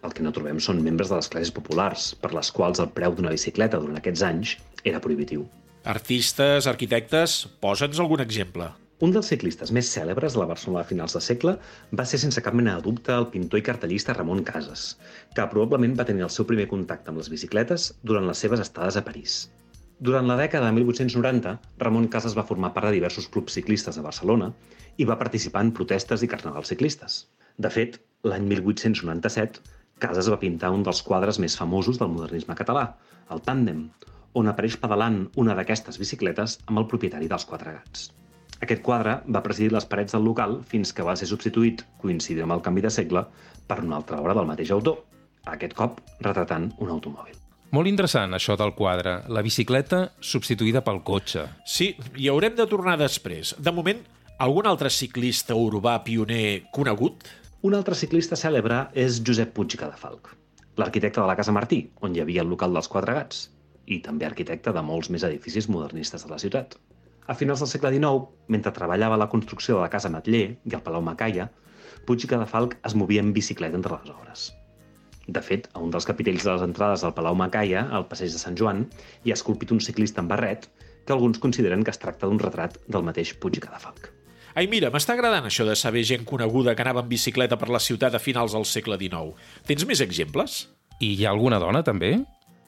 El 0.06 0.14
que 0.14 0.26
no 0.28 0.34
trobem 0.36 0.62
són 0.62 0.84
membres 0.86 1.10
de 1.10 1.18
les 1.18 1.32
classes 1.34 1.54
populars, 1.56 2.12
per 2.22 2.36
les 2.38 2.54
quals 2.54 2.84
el 2.86 2.92
preu 3.00 3.18
d'una 3.18 3.34
bicicleta 3.34 3.82
durant 3.82 3.98
aquests 3.98 4.28
anys 4.30 4.54
era 4.84 5.02
prohibitiu. 5.02 5.48
Artistes, 5.90 6.70
arquitectes, 6.70 7.40
posa'ns 7.66 7.98
algun 7.98 8.22
exemple. 8.22 8.70
Un 9.06 9.14
dels 9.16 9.30
ciclistes 9.32 9.70
més 9.72 9.90
cèlebres 9.96 10.34
de 10.36 10.42
la 10.42 10.46
Barcelona 10.50 10.82
de 10.82 10.90
finals 10.90 11.14
de 11.16 11.20
segle 11.24 11.54
va 12.00 12.06
ser 12.10 12.18
sense 12.20 12.42
cap 12.44 12.56
mena 12.60 12.74
de 12.76 12.84
dubte 12.88 13.14
el 13.16 13.30
pintor 13.36 13.62
i 13.62 13.64
cartellista 13.64 14.16
Ramon 14.18 14.42
Casas, 14.50 14.82
que 15.38 15.46
probablement 15.54 15.96
va 15.96 16.06
tenir 16.10 16.26
el 16.26 16.34
seu 16.36 16.48
primer 16.50 16.66
contacte 16.68 17.14
amb 17.14 17.22
les 17.22 17.30
bicicletes 17.32 17.86
durant 18.12 18.28
les 18.28 18.44
seves 18.44 18.60
estades 18.66 18.98
a 19.00 19.06
París. 19.08 19.38
Durant 20.10 20.28
la 20.28 20.36
dècada 20.42 20.68
de 20.68 20.76
1890, 20.82 21.56
Ramon 21.86 22.10
Casas 22.12 22.36
va 22.36 22.48
formar 22.52 22.74
part 22.76 22.90
de 22.90 22.94
diversos 22.98 23.32
clubs 23.32 23.56
ciclistes 23.56 23.96
a 23.96 24.04
Barcelona 24.04 24.52
i 25.00 25.08
va 25.08 25.20
participar 25.24 25.64
en 25.64 25.72
protestes 25.80 26.28
i 26.28 26.32
carnavals 26.36 26.76
ciclistes. 26.76 27.22
De 27.56 27.72
fet, 27.72 28.02
l'any 28.28 28.52
1897, 28.52 29.64
Casas 30.04 30.28
va 30.28 30.44
pintar 30.44 30.76
un 30.76 30.84
dels 30.84 31.06
quadres 31.08 31.40
més 31.40 31.56
famosos 31.56 32.04
del 32.04 32.12
modernisme 32.20 32.60
català, 32.60 32.90
el 33.32 33.48
Tàndem, 33.48 33.86
on 34.36 34.52
apareix 34.52 34.76
pedalant 34.84 35.24
una 35.40 35.56
d'aquestes 35.56 36.04
bicicletes 36.04 36.60
amb 36.68 36.84
el 36.84 36.92
propietari 36.92 37.32
dels 37.32 37.48
quatre 37.48 37.80
gats. 37.80 38.10
Aquest 38.60 38.82
quadre 38.84 39.20
va 39.32 39.44
presidir 39.44 39.72
les 39.72 39.88
parets 39.88 40.16
del 40.16 40.26
local 40.28 40.58
fins 40.68 40.92
que 40.94 41.06
va 41.08 41.16
ser 41.20 41.30
substituït, 41.30 41.86
coincidint 42.02 42.44
amb 42.48 42.58
el 42.58 42.64
canvi 42.66 42.84
de 42.84 42.92
segle, 42.92 43.24
per 43.68 43.80
una 43.84 44.00
altra 44.02 44.20
obra 44.20 44.36
del 44.36 44.50
mateix 44.50 44.74
autor, 44.76 45.04
aquest 45.48 45.76
cop 45.78 46.02
retratant 46.26 46.72
un 46.84 46.92
automòbil. 46.92 47.38
Molt 47.72 47.88
interessant, 47.88 48.34
això 48.34 48.56
del 48.58 48.74
quadre. 48.74 49.20
La 49.30 49.44
bicicleta 49.46 50.08
substituïda 50.20 50.82
pel 50.82 51.04
cotxe. 51.06 51.46
Sí, 51.70 51.92
i 52.18 52.28
haurem 52.32 52.56
de 52.58 52.66
tornar 52.68 52.98
després. 52.98 53.54
De 53.62 53.72
moment, 53.72 54.02
algun 54.42 54.68
altre 54.68 54.90
ciclista 54.90 55.56
urbà 55.56 56.00
pioner 56.04 56.72
conegut? 56.74 57.30
Un 57.62 57.76
altre 57.78 57.96
ciclista 57.96 58.40
cèlebre 58.40 58.88
és 58.98 59.22
Josep 59.22 59.54
Puig 59.54 59.76
i 59.76 59.80
Cadafalc, 59.80 60.34
l'arquitecte 60.82 61.22
de 61.22 61.28
la 61.30 61.36
Casa 61.38 61.54
Martí, 61.56 61.84
on 62.02 62.16
hi 62.16 62.24
havia 62.24 62.42
el 62.42 62.50
local 62.50 62.74
dels 62.74 62.90
Quatre 62.92 63.14
Gats, 63.14 63.50
i 63.86 64.00
també 64.06 64.26
arquitecte 64.26 64.74
de 64.74 64.84
molts 64.86 65.10
més 65.14 65.26
edificis 65.28 65.70
modernistes 65.70 66.26
de 66.26 66.32
la 66.34 66.40
ciutat. 66.42 66.78
A 67.30 67.36
finals 67.38 67.62
del 67.62 67.70
segle 67.70 67.92
XIX, 67.94 68.24
mentre 68.50 68.72
treballava 68.74 69.14
a 69.14 69.22
la 69.22 69.30
construcció 69.30 69.76
de 69.76 69.84
la 69.84 69.90
Casa 69.94 70.10
Matller 70.10 70.46
i 70.66 70.74
el 70.74 70.82
Palau 70.82 71.04
Macaia, 71.06 71.46
Puig 72.08 72.24
i 72.26 72.30
Cadafalc 72.32 72.74
es 72.88 72.96
movia 72.98 73.22
en 73.22 73.30
bicicleta 73.36 73.78
entre 73.78 74.00
les 74.00 74.10
obres. 74.10 74.46
De 75.30 75.44
fet, 75.46 75.68
a 75.78 75.84
un 75.86 75.92
dels 75.94 76.08
capitells 76.10 76.48
de 76.48 76.56
les 76.56 76.64
entrades 76.66 77.04
del 77.06 77.14
Palau 77.14 77.38
Macaia, 77.38 77.84
al 77.94 78.08
passeig 78.10 78.34
de 78.34 78.42
Sant 78.42 78.58
Joan, 78.58 78.88
hi 79.22 79.30
ha 79.30 79.38
esculpit 79.38 79.70
un 79.76 79.82
ciclista 79.86 80.24
en 80.24 80.32
barret 80.32 80.66
que 81.06 81.14
alguns 81.14 81.38
consideren 81.44 81.86
que 81.86 81.94
es 81.94 82.02
tracta 82.02 82.26
d'un 82.26 82.42
retrat 82.42 82.82
del 82.90 83.06
mateix 83.06 83.36
Puig 83.38 83.62
i 83.62 83.64
Cadafalc. 83.68 84.10
Ai, 84.58 84.66
mira, 84.66 84.90
m'està 84.90 85.14
agradant 85.14 85.46
això 85.46 85.70
de 85.70 85.78
saber 85.78 86.02
gent 86.10 86.26
coneguda 86.26 86.74
que 86.74 86.82
anava 86.82 87.06
en 87.06 87.14
bicicleta 87.14 87.62
per 87.62 87.70
la 87.70 87.84
ciutat 87.84 88.18
a 88.18 88.24
finals 88.26 88.58
del 88.58 88.66
segle 88.66 88.98
XIX. 88.98 89.38
Tens 89.70 89.86
més 89.86 90.02
exemples? 90.02 90.64
I 90.98 91.14
hi 91.14 91.28
ha 91.28 91.38
alguna 91.38 91.62
dona, 91.62 91.86
també? 91.86 92.16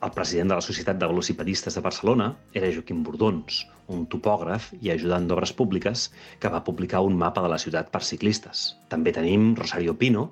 El 0.01 0.09
president 0.15 0.49
de 0.49 0.55
la 0.57 0.65
Societat 0.65 0.97
de 0.97 1.05
Velocipedistes 1.05 1.75
de 1.77 1.81
Barcelona 1.85 2.31
era 2.57 2.69
Joaquim 2.73 3.03
Bordons, 3.05 3.59
un 3.93 4.07
topògraf 4.09 4.71
i 4.81 4.89
ajudant 4.89 5.27
d'obres 5.29 5.51
públiques 5.53 6.07
que 6.41 6.49
va 6.49 6.63
publicar 6.65 7.03
un 7.05 7.19
mapa 7.19 7.43
de 7.45 7.51
la 7.51 7.59
ciutat 7.61 7.91
per 7.93 8.01
ciclistes. 8.07 8.63
També 8.89 9.13
tenim 9.13 9.51
Rosario 9.59 9.93
Pino, 9.99 10.31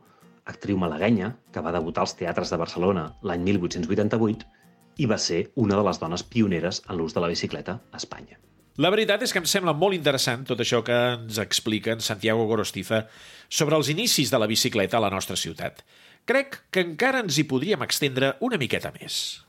actriu 0.50 0.80
malaguenya 0.82 1.36
que 1.54 1.62
va 1.62 1.74
debutar 1.76 2.08
als 2.08 2.16
teatres 2.18 2.50
de 2.50 2.58
Barcelona 2.58 3.04
l'any 3.22 3.44
1888 3.46 4.48
i 4.98 5.06
va 5.12 5.20
ser 5.22 5.44
una 5.54 5.78
de 5.78 5.84
les 5.86 6.00
dones 6.02 6.24
pioneres 6.26 6.82
en 6.88 6.98
l'ús 6.98 7.14
de 7.14 7.22
la 7.22 7.30
bicicleta 7.30 7.78
a 7.92 8.02
Espanya. 8.02 8.40
La 8.82 8.90
veritat 8.90 9.22
és 9.22 9.36
que 9.36 9.42
em 9.44 9.48
sembla 9.52 9.76
molt 9.78 9.94
interessant 9.94 10.48
tot 10.50 10.64
això 10.64 10.80
que 10.88 10.98
ens 11.12 11.38
explica 11.44 11.94
en 11.94 12.02
Santiago 12.02 12.48
Gorostiza 12.50 13.04
sobre 13.50 13.78
els 13.78 13.92
inicis 13.94 14.32
de 14.34 14.40
la 14.40 14.48
bicicleta 14.50 14.98
a 14.98 15.04
la 15.04 15.12
nostra 15.14 15.38
ciutat. 15.38 15.84
Crec 16.26 16.64
que 16.72 16.82
encara 16.88 17.22
ens 17.22 17.38
hi 17.38 17.46
podríem 17.46 17.86
extendre 17.86 18.34
una 18.42 18.58
miqueta 18.58 18.94
més. 18.96 19.49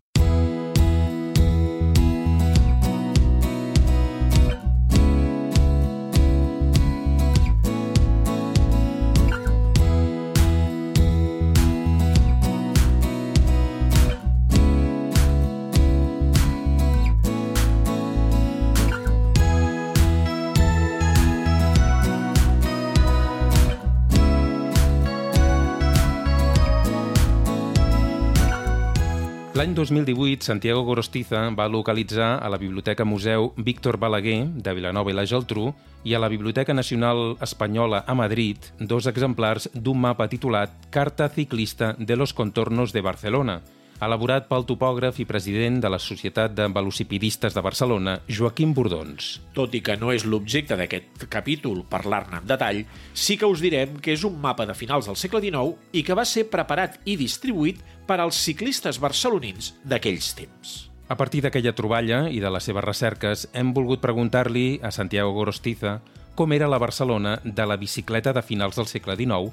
L'any 29.61 29.75
2018, 29.75 30.41
Santiago 30.41 30.81
Gorostiza 30.89 31.43
va 31.53 31.67
localitzar 31.69 32.39
a 32.41 32.49
la 32.49 32.57
Biblioteca 32.57 33.05
Museu 33.05 33.51
Víctor 33.59 33.99
Balaguer, 34.01 34.47
de 34.57 34.73
Vilanova 34.73 35.13
i 35.13 35.17
la 35.19 35.27
Geltrú, 35.29 35.67
i 36.03 36.15
a 36.17 36.21
la 36.23 36.31
Biblioteca 36.33 36.73
Nacional 36.73 37.35
Espanyola 37.45 38.01
a 38.09 38.15
Madrid 38.17 38.71
dos 38.81 39.05
exemplars 39.11 39.69
d'un 39.75 40.01
mapa 40.01 40.31
titulat 40.33 40.89
Carta 40.89 41.29
ciclista 41.29 41.93
de 41.99 42.17
los 42.17 42.33
contornos 42.33 42.95
de 42.95 43.03
Barcelona, 43.05 43.61
elaborat 44.01 44.47
pel 44.49 44.65
topògraf 44.69 45.19
i 45.21 45.27
president 45.29 45.79
de 45.85 45.91
la 45.93 45.99
Societat 46.01 46.55
de 46.57 46.67
Velocipedistes 46.73 47.55
de 47.55 47.63
Barcelona, 47.65 48.17
Joaquim 48.29 48.73
Bordons. 48.75 49.33
Tot 49.57 49.75
i 49.77 49.83
que 49.85 49.97
no 50.01 50.13
és 50.15 50.25
l'objecte 50.25 50.79
d'aquest 50.81 51.27
capítol 51.33 51.83
parlar-ne 51.89 52.41
en 52.41 52.47
detall, 52.49 52.83
sí 53.13 53.37
que 53.37 53.49
us 53.49 53.61
direm 53.61 53.99
que 54.01 54.15
és 54.17 54.25
un 54.25 54.39
mapa 54.41 54.67
de 54.67 54.77
finals 54.77 55.11
del 55.11 55.19
segle 55.21 55.43
XIX 55.45 55.77
i 55.93 56.05
que 56.07 56.17
va 56.17 56.25
ser 56.25 56.49
preparat 56.49 57.01
i 57.05 57.19
distribuït 57.21 57.83
per 58.09 58.21
als 58.21 58.41
ciclistes 58.41 59.01
barcelonins 59.03 59.75
d'aquells 59.85 60.33
temps. 60.39 60.79
A 61.11 61.17
partir 61.19 61.43
d'aquella 61.43 61.75
troballa 61.75 62.23
i 62.31 62.39
de 62.41 62.51
les 62.55 62.65
seves 62.65 62.87
recerques, 62.87 63.49
hem 63.53 63.75
volgut 63.75 64.01
preguntar-li 64.01 64.79
a 64.83 64.93
Santiago 64.95 65.35
Gorostiza 65.35 65.99
com 66.39 66.55
era 66.55 66.71
la 66.71 66.79
Barcelona 66.79 67.41
de 67.45 67.67
la 67.67 67.77
bicicleta 67.77 68.33
de 68.33 68.41
finals 68.41 68.79
del 68.79 68.87
segle 68.87 69.17
XIX, 69.19 69.51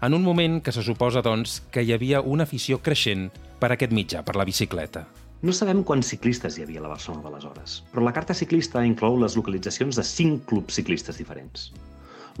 en 0.00 0.14
un 0.14 0.22
moment 0.24 0.62
que 0.64 0.72
se 0.72 0.82
suposa, 0.82 1.20
doncs, 1.20 1.60
que 1.70 1.82
hi 1.84 1.92
havia 1.92 2.22
una 2.22 2.46
afició 2.48 2.78
creixent 2.80 3.28
per 3.60 3.74
aquest 3.74 3.92
mitjà, 3.92 4.22
per 4.24 4.38
la 4.40 4.46
bicicleta. 4.48 5.04
No 5.44 5.52
sabem 5.56 5.82
quants 5.88 6.08
ciclistes 6.12 6.56
hi 6.56 6.64
havia 6.64 6.80
a 6.80 6.84
la 6.86 6.92
Barcelona 6.92 7.26
d'aleshores, 7.26 7.76
però 7.92 8.04
la 8.04 8.12
carta 8.16 8.36
ciclista 8.36 8.82
inclou 8.84 9.18
les 9.20 9.36
localitzacions 9.36 10.00
de 10.00 10.04
cinc 10.04 10.46
clubs 10.48 10.76
ciclistes 10.80 11.20
diferents. 11.20 11.70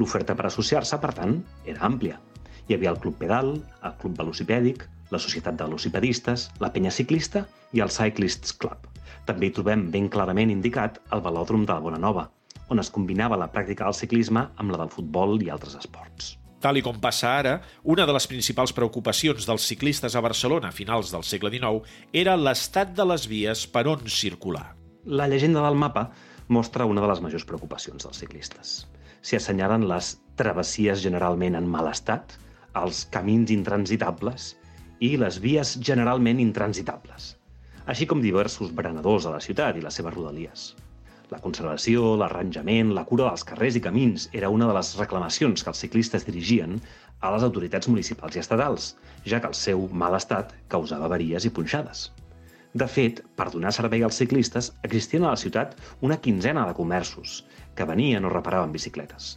L'oferta 0.00 0.36
per 0.36 0.46
associar-se, 0.48 0.98
per 1.00 1.12
tant, 1.16 1.36
era 1.68 1.84
àmplia. 1.88 2.18
Hi 2.68 2.76
havia 2.76 2.92
el 2.94 3.00
Club 3.04 3.18
Pedal, 3.20 3.54
el 3.58 3.96
Club 4.00 4.16
Velocipèdic, 4.20 4.86
la 5.12 5.20
Societat 5.20 5.58
de 5.58 5.68
Velocipedistes, 5.68 6.48
la 6.64 6.72
Penya 6.72 6.92
Ciclista 6.94 7.44
i 7.76 7.84
el 7.84 7.92
Cyclists 7.92 8.56
Club. 8.56 8.88
També 9.28 9.48
hi 9.48 9.54
trobem 9.56 9.88
ben 9.92 10.08
clarament 10.08 10.52
indicat 10.52 11.00
el 11.12 11.24
velòdrom 11.24 11.66
de 11.66 11.74
la 11.74 11.84
Bona 11.84 12.00
Nova, 12.00 12.28
on 12.70 12.80
es 12.80 12.92
combinava 12.94 13.36
la 13.40 13.50
pràctica 13.52 13.88
del 13.88 13.98
ciclisme 13.98 14.46
amb 14.56 14.72
la 14.72 14.84
del 14.84 14.92
futbol 14.92 15.40
i 15.42 15.50
altres 15.52 15.76
esports. 15.76 16.36
Tal 16.60 16.76
i 16.76 16.82
com 16.84 16.98
passa 17.00 17.30
ara, 17.38 17.54
una 17.88 18.04
de 18.04 18.12
les 18.12 18.26
principals 18.28 18.74
preocupacions 18.76 19.46
dels 19.48 19.64
ciclistes 19.64 20.12
a 20.16 20.20
Barcelona 20.20 20.68
a 20.68 20.76
finals 20.76 21.08
del 21.12 21.24
segle 21.24 21.48
XIX 21.54 21.88
era 22.22 22.36
l'estat 22.36 22.92
de 22.98 23.06
les 23.08 23.24
vies 23.30 23.62
per 23.72 23.86
on 23.88 24.04
circular. 24.12 24.66
La 25.06 25.28
llegenda 25.30 25.62
del 25.64 25.78
mapa 25.80 26.10
mostra 26.52 26.84
una 26.84 27.00
de 27.00 27.08
les 27.08 27.22
majors 27.24 27.46
preocupacions 27.48 28.04
dels 28.04 28.20
ciclistes. 28.20 28.74
S'hi 29.24 29.38
assenyalen 29.38 29.88
les 29.88 30.12
travessies 30.36 31.00
generalment 31.00 31.56
en 31.56 31.68
mal 31.68 31.88
estat, 31.88 32.36
els 32.76 33.06
camins 33.14 33.50
intransitables 33.56 34.52
i 35.00 35.14
les 35.16 35.40
vies 35.40 35.78
generalment 35.80 36.44
intransitables, 36.44 37.34
així 37.88 38.04
com 38.06 38.20
diversos 38.20 38.76
berenadors 38.76 39.24
a 39.24 39.32
la 39.32 39.40
ciutat 39.40 39.80
i 39.80 39.84
les 39.84 39.96
seves 39.96 40.12
rodalies. 40.14 40.70
La 41.30 41.38
conservació, 41.38 42.16
l'arranjament, 42.18 42.88
la 42.94 43.04
cura 43.06 43.28
dels 43.28 43.44
carrers 43.46 43.76
i 43.78 43.82
camins 43.82 44.24
era 44.38 44.48
una 44.50 44.66
de 44.66 44.72
les 44.74 44.88
reclamacions 44.98 45.62
que 45.62 45.70
els 45.70 45.82
ciclistes 45.84 46.24
dirigien 46.26 46.72
a 47.20 47.30
les 47.30 47.44
autoritats 47.46 47.86
municipals 47.90 48.34
i 48.34 48.40
estatals, 48.42 48.88
ja 49.32 49.38
que 49.38 49.46
el 49.46 49.54
seu 49.58 49.84
mal 50.02 50.16
estat 50.18 50.50
causava 50.74 51.06
avaries 51.06 51.46
i 51.46 51.52
punxades. 51.58 52.08
De 52.82 52.88
fet, 52.90 53.20
per 53.38 53.46
donar 53.52 53.70
servei 53.76 54.02
als 54.06 54.18
ciclistes, 54.18 54.72
existien 54.88 55.26
a 55.26 55.30
la 55.30 55.38
ciutat 55.42 55.76
una 56.08 56.18
quinzena 56.24 56.64
de 56.66 56.74
comerços 56.80 57.44
que 57.78 57.86
venien 57.86 58.26
o 58.26 58.32
reparaven 58.34 58.74
bicicletes. 58.74 59.36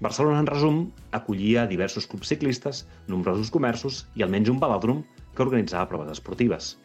Barcelona, 0.00 0.44
en 0.44 0.50
resum, 0.52 0.78
acollia 1.18 1.66
diversos 1.72 2.06
clubs 2.06 2.30
ciclistes, 2.30 2.84
nombrosos 3.10 3.50
comerços 3.50 4.04
i 4.14 4.22
almenys 4.22 4.54
un 4.54 4.62
velòdrom 4.62 5.02
que 5.34 5.46
organitzava 5.46 5.90
proves 5.90 6.14
esportives 6.14 6.76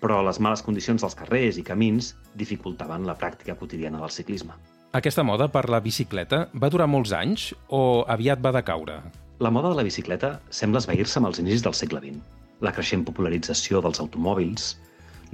però 0.00 0.22
les 0.24 0.40
males 0.40 0.62
condicions 0.62 1.02
dels 1.02 1.16
carrers 1.18 1.58
i 1.60 1.64
camins 1.66 2.14
dificultaven 2.36 3.06
la 3.08 3.16
pràctica 3.18 3.56
quotidiana 3.56 4.00
del 4.02 4.12
ciclisme. 4.12 4.56
Aquesta 4.96 5.24
moda 5.26 5.48
per 5.52 5.66
la 5.68 5.82
bicicleta 5.84 6.46
va 6.54 6.70
durar 6.72 6.86
molts 6.88 7.12
anys 7.12 7.50
o 7.68 8.04
aviat 8.08 8.40
va 8.40 8.54
decaure? 8.56 9.00
La 9.44 9.52
moda 9.52 9.68
de 9.72 9.76
la 9.76 9.84
bicicleta 9.84 10.38
sembla 10.48 10.80
esvair-se 10.80 11.20
amb 11.20 11.28
els 11.28 11.40
inicis 11.42 11.64
del 11.66 11.76
segle 11.76 12.00
XX. 12.00 12.22
La 12.64 12.72
creixent 12.72 13.04
popularització 13.04 13.82
dels 13.84 14.00
automòbils, 14.00 14.76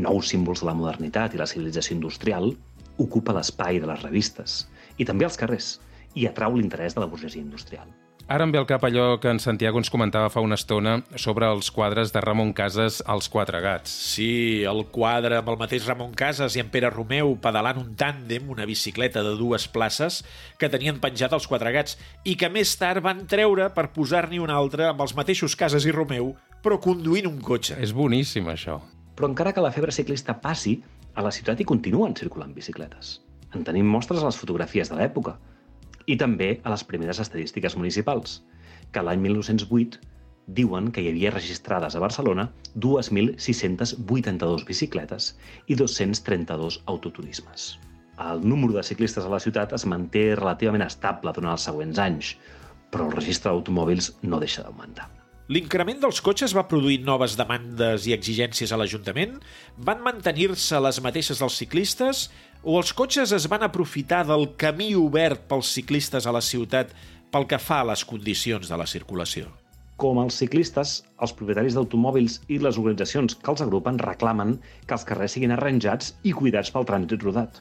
nous 0.02 0.32
símbols 0.32 0.64
de 0.64 0.66
la 0.66 0.74
modernitat 0.74 1.36
i 1.36 1.42
la 1.42 1.46
civilització 1.46 1.94
industrial, 1.94 2.50
ocupa 2.98 3.36
l'espai 3.36 3.78
de 3.78 3.86
les 3.86 4.02
revistes 4.02 4.64
i 4.98 5.06
també 5.06 5.28
els 5.28 5.38
carrers 5.38 5.76
i 6.18 6.26
atrau 6.26 6.56
l'interès 6.58 6.96
de 6.96 7.04
la 7.04 7.08
burgesia 7.12 7.42
industrial. 7.44 7.86
Ara 8.32 8.46
em 8.46 8.52
ve 8.54 8.56
al 8.56 8.64
cap 8.64 8.80
allò 8.86 9.18
que 9.20 9.28
en 9.28 9.36
Santiago 9.44 9.76
ens 9.76 9.90
comentava 9.92 10.30
fa 10.32 10.40
una 10.40 10.56
estona 10.56 10.94
sobre 11.20 11.50
els 11.52 11.66
quadres 11.68 12.14
de 12.14 12.20
Ramon 12.24 12.54
Casas 12.56 13.02
als 13.04 13.26
Quatre 13.28 13.60
Gats. 13.60 13.92
Sí, 13.92 14.62
el 14.64 14.86
quadre 14.94 15.36
amb 15.36 15.50
el 15.52 15.58
mateix 15.60 15.84
Ramon 15.84 16.14
Casas 16.16 16.56
i 16.56 16.62
en 16.62 16.70
Pere 16.72 16.88
Romeu 16.88 17.34
pedalant 17.44 17.82
un 17.82 17.90
tàndem, 17.92 18.48
una 18.48 18.64
bicicleta 18.64 19.20
de 19.20 19.34
dues 19.36 19.68
places, 19.68 20.22
que 20.56 20.72
tenien 20.72 21.02
penjat 21.04 21.36
els 21.36 21.50
Quatre 21.50 21.74
Gats 21.76 22.00
i 22.24 22.38
que 22.40 22.48
més 22.48 22.72
tard 22.80 23.04
van 23.04 23.26
treure 23.28 23.68
per 23.76 23.90
posar-n'hi 23.92 24.40
un 24.40 24.56
altre 24.56 24.88
amb 24.88 25.04
els 25.04 25.12
mateixos 25.12 25.52
Casas 25.52 25.84
i 25.84 25.92
Romeu, 25.92 26.32
però 26.64 26.80
conduint 26.80 27.28
un 27.28 27.36
cotxe. 27.44 27.76
És 27.84 27.92
boníssim, 27.92 28.48
això. 28.48 28.80
Però 29.12 29.28
encara 29.28 29.52
que 29.52 29.60
la 29.60 29.76
febre 29.76 29.92
ciclista 29.92 30.40
passi, 30.40 30.78
a 31.12 31.20
la 31.20 31.36
ciutat 31.36 31.60
hi 31.60 31.68
continuen 31.68 32.16
circulant 32.16 32.56
bicicletes. 32.56 33.18
En 33.52 33.60
tenim 33.60 33.84
mostres 33.84 34.24
a 34.24 34.30
les 34.32 34.40
fotografies 34.40 34.88
de 34.88 34.96
l'època 34.96 35.36
i 36.06 36.16
també 36.20 36.56
a 36.62 36.72
les 36.72 36.84
primeres 36.84 37.20
estadístiques 37.22 37.76
municipals, 37.76 38.40
que 38.92 39.02
l'any 39.04 39.20
1908 39.24 40.00
diuen 40.46 40.90
que 40.92 41.02
hi 41.02 41.08
havia 41.12 41.30
registrades 41.34 41.94
a 41.94 42.02
Barcelona 42.02 42.48
2.682 42.74 44.66
bicicletes 44.66 45.32
i 45.66 45.78
232 45.78 46.82
autoturismes. 46.86 47.78
El 48.22 48.44
número 48.46 48.76
de 48.76 48.84
ciclistes 48.84 49.24
a 49.24 49.32
la 49.32 49.40
ciutat 49.40 49.72
es 49.72 49.86
manté 49.88 50.34
relativament 50.36 50.84
estable 50.84 51.32
durant 51.32 51.54
els 51.54 51.66
següents 51.70 51.98
anys, 52.02 52.36
però 52.92 53.08
el 53.08 53.16
registre 53.16 53.50
d'automòbils 53.50 54.12
no 54.22 54.40
deixa 54.42 54.64
d'augmentar. 54.66 55.08
L'increment 55.52 55.98
dels 56.00 56.20
cotxes 56.24 56.52
va 56.54 56.68
produir 56.70 57.00
noves 57.04 57.34
demandes 57.36 58.06
i 58.06 58.14
exigències 58.14 58.70
a 58.72 58.78
l'Ajuntament? 58.78 59.40
Van 59.76 60.00
mantenir-se 60.04 60.78
les 60.80 61.00
mateixes 61.04 61.42
dels 61.42 61.56
ciclistes? 61.58 62.28
O 62.62 62.76
els 62.78 62.92
cotxes 62.94 63.32
es 63.34 63.48
van 63.50 63.64
aprofitar 63.66 64.20
del 64.22 64.44
camí 64.54 64.92
obert 64.94 65.48
pels 65.50 65.70
ciclistes 65.74 66.28
a 66.30 66.34
la 66.34 66.42
ciutat 66.46 66.92
pel 67.34 67.48
que 67.50 67.58
fa 67.58 67.80
a 67.82 67.86
les 67.88 68.04
condicions 68.06 68.68
de 68.70 68.76
la 68.78 68.86
circulació? 68.86 69.48
Com 69.98 70.20
els 70.22 70.36
ciclistes, 70.38 70.92
els 71.18 71.34
propietaris 71.34 71.74
d'automòbils 71.74 72.36
i 72.46 72.60
les 72.62 72.78
organitzacions 72.78 73.34
que 73.34 73.50
els 73.50 73.64
agrupen 73.66 73.98
reclamen 73.98 74.60
que 74.86 74.94
els 74.94 75.06
carrers 75.08 75.34
siguin 75.34 75.56
arranjats 75.56 76.14
i 76.22 76.36
cuidats 76.38 76.70
pel 76.70 76.86
trànsit 76.86 77.26
rodat. 77.26 77.58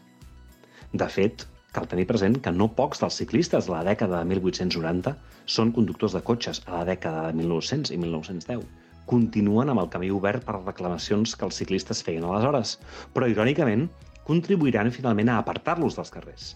De 0.93 1.09
fet, 1.09 1.47
Cal 1.71 1.85
tenir 1.87 2.03
present 2.03 2.33
que 2.43 2.51
no 2.51 2.65
pocs 2.77 2.99
dels 2.99 3.17
ciclistes 3.21 3.67
de 3.67 3.71
la 3.71 3.83
dècada 3.87 4.19
de 4.19 4.27
1890 4.27 5.13
són 5.55 5.69
conductors 5.77 6.17
de 6.17 6.21
cotxes 6.29 6.59
a 6.67 6.73
la 6.73 6.81
dècada 6.89 7.29
de 7.29 7.37
1900 7.39 7.93
i 7.95 7.99
1910. 8.01 8.65
Continuen 9.07 9.71
amb 9.71 9.79
el 9.79 9.87
camí 9.93 10.11
obert 10.11 10.43
per 10.43 10.57
reclamacions 10.59 11.33
que 11.33 11.47
els 11.47 11.61
ciclistes 11.61 12.03
feien 12.03 12.27
aleshores, 12.27 12.75
però, 13.15 13.31
irònicament, 13.31 13.87
contribuiran 14.27 14.91
finalment 14.93 15.31
a 15.31 15.39
apartar-los 15.41 15.97
dels 15.97 16.13
carrers. 16.13 16.53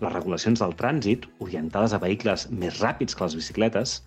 Les 0.00 0.12
regulacions 0.12 0.62
del 0.62 0.72
trànsit, 0.78 1.26
orientades 1.44 1.92
a 1.92 2.00
vehicles 2.00 2.46
més 2.50 2.80
ràpids 2.80 3.16
que 3.16 3.26
les 3.26 3.36
bicicletes, 3.36 4.00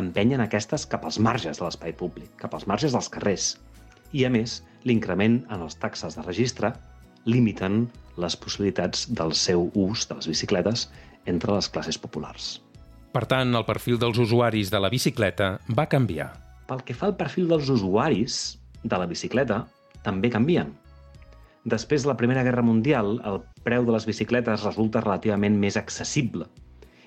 empenyen 0.00 0.42
aquestes 0.42 0.86
cap 0.90 1.04
als 1.04 1.20
marges 1.22 1.60
de 1.60 1.66
l'espai 1.66 1.92
públic, 1.96 2.30
cap 2.40 2.54
als 2.54 2.66
marges 2.70 2.94
dels 2.96 3.10
carrers. 3.12 3.54
I, 4.12 4.24
a 4.24 4.30
més, 4.32 4.62
l'increment 4.88 5.42
en 5.50 5.64
els 5.66 5.76
taxes 5.80 6.16
de 6.16 6.24
registre 6.24 6.72
limiten 7.24 7.84
les 8.20 8.36
possibilitats 8.36 9.08
del 9.10 9.34
seu 9.38 9.68
ús 9.74 10.06
de 10.08 10.18
les 10.18 10.28
bicicletes 10.30 10.88
entre 11.30 11.54
les 11.56 11.68
classes 11.72 11.98
populars. 11.98 12.58
Per 13.14 13.24
tant, 13.30 13.54
el 13.54 13.66
perfil 13.66 13.98
dels 14.02 14.18
usuaris 14.18 14.72
de 14.74 14.80
la 14.82 14.90
bicicleta 14.90 15.54
va 15.70 15.86
canviar. 15.90 16.32
Pel 16.68 16.82
que 16.86 16.96
fa 16.96 17.10
al 17.10 17.18
perfil 17.18 17.46
dels 17.50 17.68
usuaris 17.70 18.56
de 18.82 18.98
la 18.98 19.06
bicicleta, 19.06 19.64
també 20.02 20.30
canvien. 20.32 20.72
Després 21.64 22.04
de 22.04 22.12
la 22.12 22.16
Primera 22.20 22.42
Guerra 22.44 22.62
Mundial, 22.62 23.18
el 23.24 23.40
preu 23.64 23.86
de 23.88 23.94
les 23.94 24.04
bicicletes 24.04 24.64
resulta 24.68 25.00
relativament 25.00 25.56
més 25.60 25.78
accessible. 25.80 26.48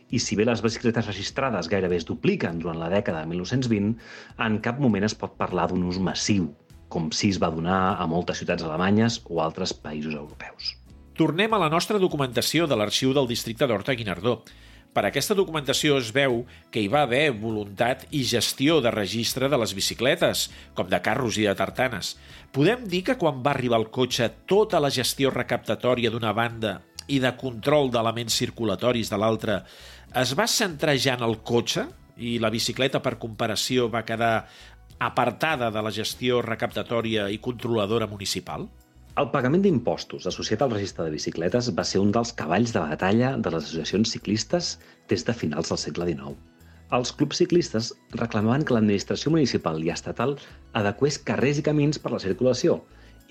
I 0.10 0.22
si 0.24 0.38
bé 0.40 0.46
les 0.48 0.64
bicicletes 0.66 1.06
registrades 1.06 1.68
gairebé 1.70 2.00
es 2.00 2.08
dupliquen 2.08 2.62
durant 2.64 2.80
la 2.80 2.90
dècada 2.90 3.22
de 3.22 3.34
1920, 3.34 3.98
en 4.46 4.62
cap 4.64 4.80
moment 4.80 5.06
es 5.06 5.14
pot 5.14 5.36
parlar 5.38 5.68
d'un 5.70 5.84
ús 5.86 6.00
massiu 6.00 6.48
com 6.90 7.10
si 7.12 7.32
es 7.34 7.40
va 7.42 7.52
donar 7.52 7.98
a 8.00 8.08
moltes 8.08 8.42
ciutats 8.42 8.64
alemanyes 8.64 9.22
o 9.28 9.42
altres 9.44 9.74
països 9.74 10.16
europeus. 10.16 10.76
Tornem 11.18 11.54
a 11.54 11.60
la 11.62 11.70
nostra 11.74 12.00
documentació 12.00 12.68
de 12.70 12.78
l'arxiu 12.78 13.14
del 13.14 13.28
districte 13.28 13.68
d'Horta-Guinardó. 13.68 14.40
Per 14.98 15.04
aquesta 15.06 15.36
documentació 15.38 16.00
es 16.02 16.08
veu 16.10 16.40
que 16.74 16.82
hi 16.82 16.88
va 16.90 17.04
haver 17.06 17.28
voluntat 17.38 18.08
i 18.18 18.24
gestió 18.26 18.80
de 18.82 18.90
registre 18.90 19.46
de 19.46 19.58
les 19.62 19.76
bicicletes, 19.78 20.48
com 20.74 20.88
de 20.90 20.98
carros 21.06 21.38
i 21.38 21.46
de 21.46 21.54
tartanes. 21.60 22.16
Podem 22.50 22.88
dir 22.90 23.04
que 23.06 23.16
quan 23.22 23.44
va 23.46 23.52
arribar 23.54 23.78
el 23.78 23.92
cotxe 23.94 24.32
tota 24.50 24.82
la 24.82 24.90
gestió 24.90 25.30
recaptatòria 25.30 26.10
d'una 26.10 26.34
banda 26.34 26.80
i 27.14 27.20
de 27.22 27.30
control 27.38 27.92
d'elements 27.94 28.40
circulatoris 28.42 29.14
de 29.14 29.22
l'altra 29.22 29.60
es 30.24 30.34
va 30.34 30.50
centrar 30.50 30.98
ja 30.98 31.14
en 31.14 31.28
el 31.30 31.38
cotxe 31.46 31.86
i 32.18 32.40
la 32.42 32.50
bicicleta 32.50 32.98
per 33.06 33.20
comparació 33.22 33.92
va 33.94 34.02
quedar 34.08 34.48
apartada 34.98 35.70
de 35.70 35.86
la 35.86 35.94
gestió 35.94 36.42
recaptatòria 36.42 37.30
i 37.30 37.38
controladora 37.38 38.10
municipal? 38.10 38.66
El 39.22 39.32
pagament 39.34 39.64
d'impostos 39.66 40.28
associat 40.30 40.62
al 40.62 40.70
registre 40.76 41.08
de 41.08 41.12
bicicletes 41.16 41.68
va 41.78 41.84
ser 41.92 41.98
un 42.04 42.12
dels 42.14 42.32
cavalls 42.40 42.74
de 42.76 42.82
batalla 42.84 43.32
de 43.46 43.54
les 43.54 43.64
associacions 43.64 44.12
ciclistes 44.14 44.68
des 45.10 45.26
de 45.26 45.34
finals 45.40 45.72
del 45.74 45.80
segle 45.84 46.06
XIX. 46.10 46.36
Els 46.98 47.14
clubs 47.22 47.42
ciclistes 47.42 47.90
reclamaven 48.12 48.66
que 48.68 48.76
l'administració 48.76 49.34
municipal 49.34 49.82
i 49.82 49.90
estatal 49.96 50.36
adequés 50.84 51.18
carrers 51.32 51.64
i 51.64 51.66
camins 51.70 52.02
per 52.06 52.14
la 52.14 52.22
circulació 52.28 52.78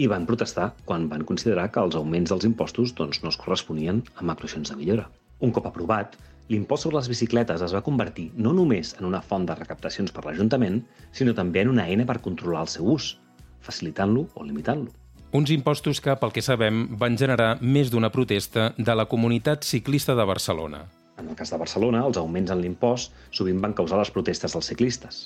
i 0.03 0.11
van 0.15 0.27
protestar 0.33 0.73
quan 0.91 1.07
van 1.15 1.23
considerar 1.31 1.69
que 1.71 1.87
els 1.87 2.01
augments 2.03 2.35
dels 2.35 2.49
impostos 2.51 2.97
doncs, 2.99 3.23
no 3.23 3.31
es 3.31 3.41
corresponien 3.45 4.03
amb 4.17 4.35
actuacions 4.35 4.75
de 4.75 4.81
millora. 4.83 5.07
Un 5.39 5.55
cop 5.55 5.71
aprovat, 5.71 6.19
l'impost 6.51 6.89
sobre 6.89 6.99
les 6.99 7.15
bicicletes 7.15 7.63
es 7.63 7.79
va 7.79 7.87
convertir 7.93 8.33
no 8.35 8.59
només 8.59 8.97
en 8.99 9.07
una 9.13 9.23
font 9.23 9.47
de 9.47 9.61
recaptacions 9.63 10.11
per 10.11 10.27
l'Ajuntament, 10.27 10.83
sinó 11.13 11.39
també 11.39 11.63
en 11.63 11.75
una 11.79 11.87
eina 11.87 12.11
per 12.11 12.23
controlar 12.27 12.67
el 12.67 12.75
seu 12.75 12.95
ús, 12.99 13.13
facilitant-lo 13.63 14.27
o 14.35 14.51
limitant-lo. 14.51 15.06
Uns 15.37 15.51
impostos 15.53 15.99
que, 16.01 16.15
pel 16.17 16.31
que 16.33 16.41
sabem, 16.41 16.77
van 16.97 17.17
generar 17.21 17.59
més 17.61 17.91
d'una 17.93 18.09
protesta 18.09 18.71
de 18.79 18.95
la 18.97 19.05
comunitat 19.11 19.67
ciclista 19.69 20.15
de 20.17 20.25
Barcelona. 20.31 20.79
En 21.21 21.29
el 21.29 21.37
cas 21.37 21.53
de 21.53 21.59
Barcelona, 21.61 22.01
els 22.09 22.17
augments 22.17 22.55
en 22.55 22.63
l'impost 22.63 23.13
sovint 23.39 23.61
van 23.61 23.75
causar 23.77 23.99
les 24.01 24.13
protestes 24.15 24.57
dels 24.57 24.73
ciclistes. 24.73 25.19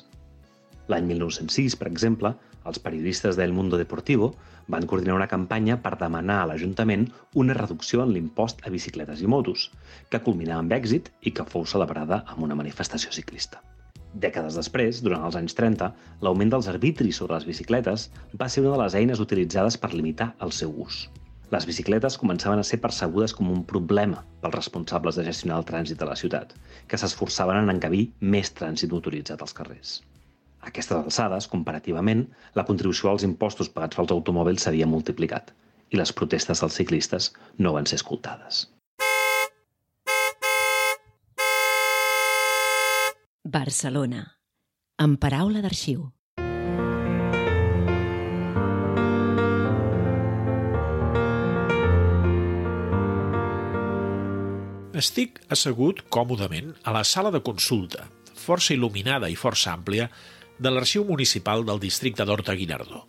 L'any 0.90 1.06
1906, 1.12 1.78
per 1.78 1.86
exemple, 1.92 2.34
els 2.66 2.82
periodistes 2.82 3.38
del 3.38 3.54
Mundo 3.54 3.78
Deportivo 3.78 4.32
van 4.74 4.90
coordinar 4.90 5.14
una 5.20 5.30
campanya 5.30 5.78
per 5.84 5.94
demanar 6.02 6.40
a 6.40 6.48
l'Ajuntament 6.50 7.06
una 7.44 7.54
reducció 7.60 8.02
en 8.02 8.10
l'impost 8.16 8.66
a 8.66 8.74
bicicletes 8.74 9.22
i 9.22 9.30
motos, 9.30 9.68
que 10.10 10.24
culminà 10.26 10.58
amb 10.58 10.74
èxit 10.74 11.12
i 11.22 11.30
que 11.30 11.46
fou 11.46 11.70
celebrada 11.70 12.24
amb 12.26 12.48
una 12.48 12.58
manifestació 12.58 13.14
ciclista. 13.14 13.62
Dècades 14.14 14.56
després, 14.58 14.98
durant 15.06 15.22
els 15.26 15.36
anys 15.38 15.54
30, 15.54 15.88
l'augment 16.26 16.50
dels 16.50 16.68
arbitris 16.72 17.20
sobre 17.20 17.36
les 17.36 17.46
bicicletes 17.46 18.08
va 18.40 18.48
ser 18.50 18.64
una 18.64 18.72
de 18.74 18.80
les 18.82 18.96
eines 18.98 19.22
utilitzades 19.22 19.76
per 19.78 19.92
limitar 19.94 20.32
el 20.46 20.50
seu 20.56 20.72
ús. 20.84 21.04
Les 21.54 21.66
bicicletes 21.66 22.18
començaven 22.18 22.58
a 22.62 22.66
ser 22.66 22.80
percebudes 22.82 23.34
com 23.34 23.50
un 23.50 23.62
problema 23.72 24.24
pels 24.42 24.56
responsables 24.56 25.18
de 25.18 25.26
gestionar 25.26 25.60
el 25.60 25.68
trànsit 25.70 25.98
de 25.98 26.06
la 26.10 26.18
ciutat, 26.18 26.54
que 26.86 26.98
s'esforçaven 26.98 27.62
en 27.62 27.74
encabir 27.74 28.04
més 28.34 28.50
trànsit 28.54 28.90
motoritzat 28.94 29.42
als 29.46 29.54
carrers. 29.54 29.96
A 30.60 30.68
aquestes 30.70 30.96
alçades, 30.98 31.48
comparativament, 31.54 32.26
la 32.58 32.66
contribució 32.68 33.10
als 33.10 33.26
impostos 33.26 33.70
pagats 33.70 33.98
pels 33.98 34.14
automòbils 34.18 34.66
s'havia 34.66 34.90
multiplicat 34.90 35.54
i 35.90 35.98
les 35.98 36.12
protestes 36.12 36.62
dels 36.62 36.82
ciclistes 36.82 37.32
no 37.58 37.74
van 37.78 37.86
ser 37.86 38.02
escoltades. 38.02 38.66
Barcelona. 43.50 44.20
En 45.02 45.16
paraula 45.18 45.58
d'arxiu. 45.64 46.04
Estic 55.00 55.40
assegut 55.50 56.04
còmodament 56.14 56.76
a 56.84 56.94
la 56.94 57.02
sala 57.02 57.32
de 57.34 57.40
consulta, 57.42 58.04
força 58.38 58.76
il·luminada 58.76 59.32
i 59.32 59.38
força 59.40 59.74
àmplia, 59.74 60.06
de 60.60 60.70
l'Arxiu 60.70 61.08
Municipal 61.08 61.66
del 61.66 61.82
districte 61.82 62.28
d'Horta-Guinardó. 62.28 63.02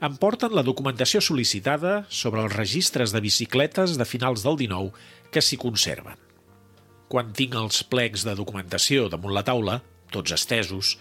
Em 0.00 0.16
porten 0.16 0.56
la 0.56 0.64
documentació 0.64 1.20
sol·licitada 1.20 2.06
sobre 2.08 2.46
els 2.46 2.56
registres 2.56 3.12
de 3.12 3.20
bicicletes 3.20 4.00
de 4.00 4.08
finals 4.08 4.46
del 4.46 4.56
19 4.64 4.94
que 5.28 5.44
s'hi 5.44 5.60
conserven. 5.60 6.29
Quan 7.10 7.32
tinc 7.34 7.56
els 7.58 7.82
plecs 7.90 8.22
de 8.22 8.36
documentació 8.38 9.08
damunt 9.10 9.34
la 9.34 9.42
taula, 9.42 9.80
tots 10.14 10.30
estesos, 10.36 10.94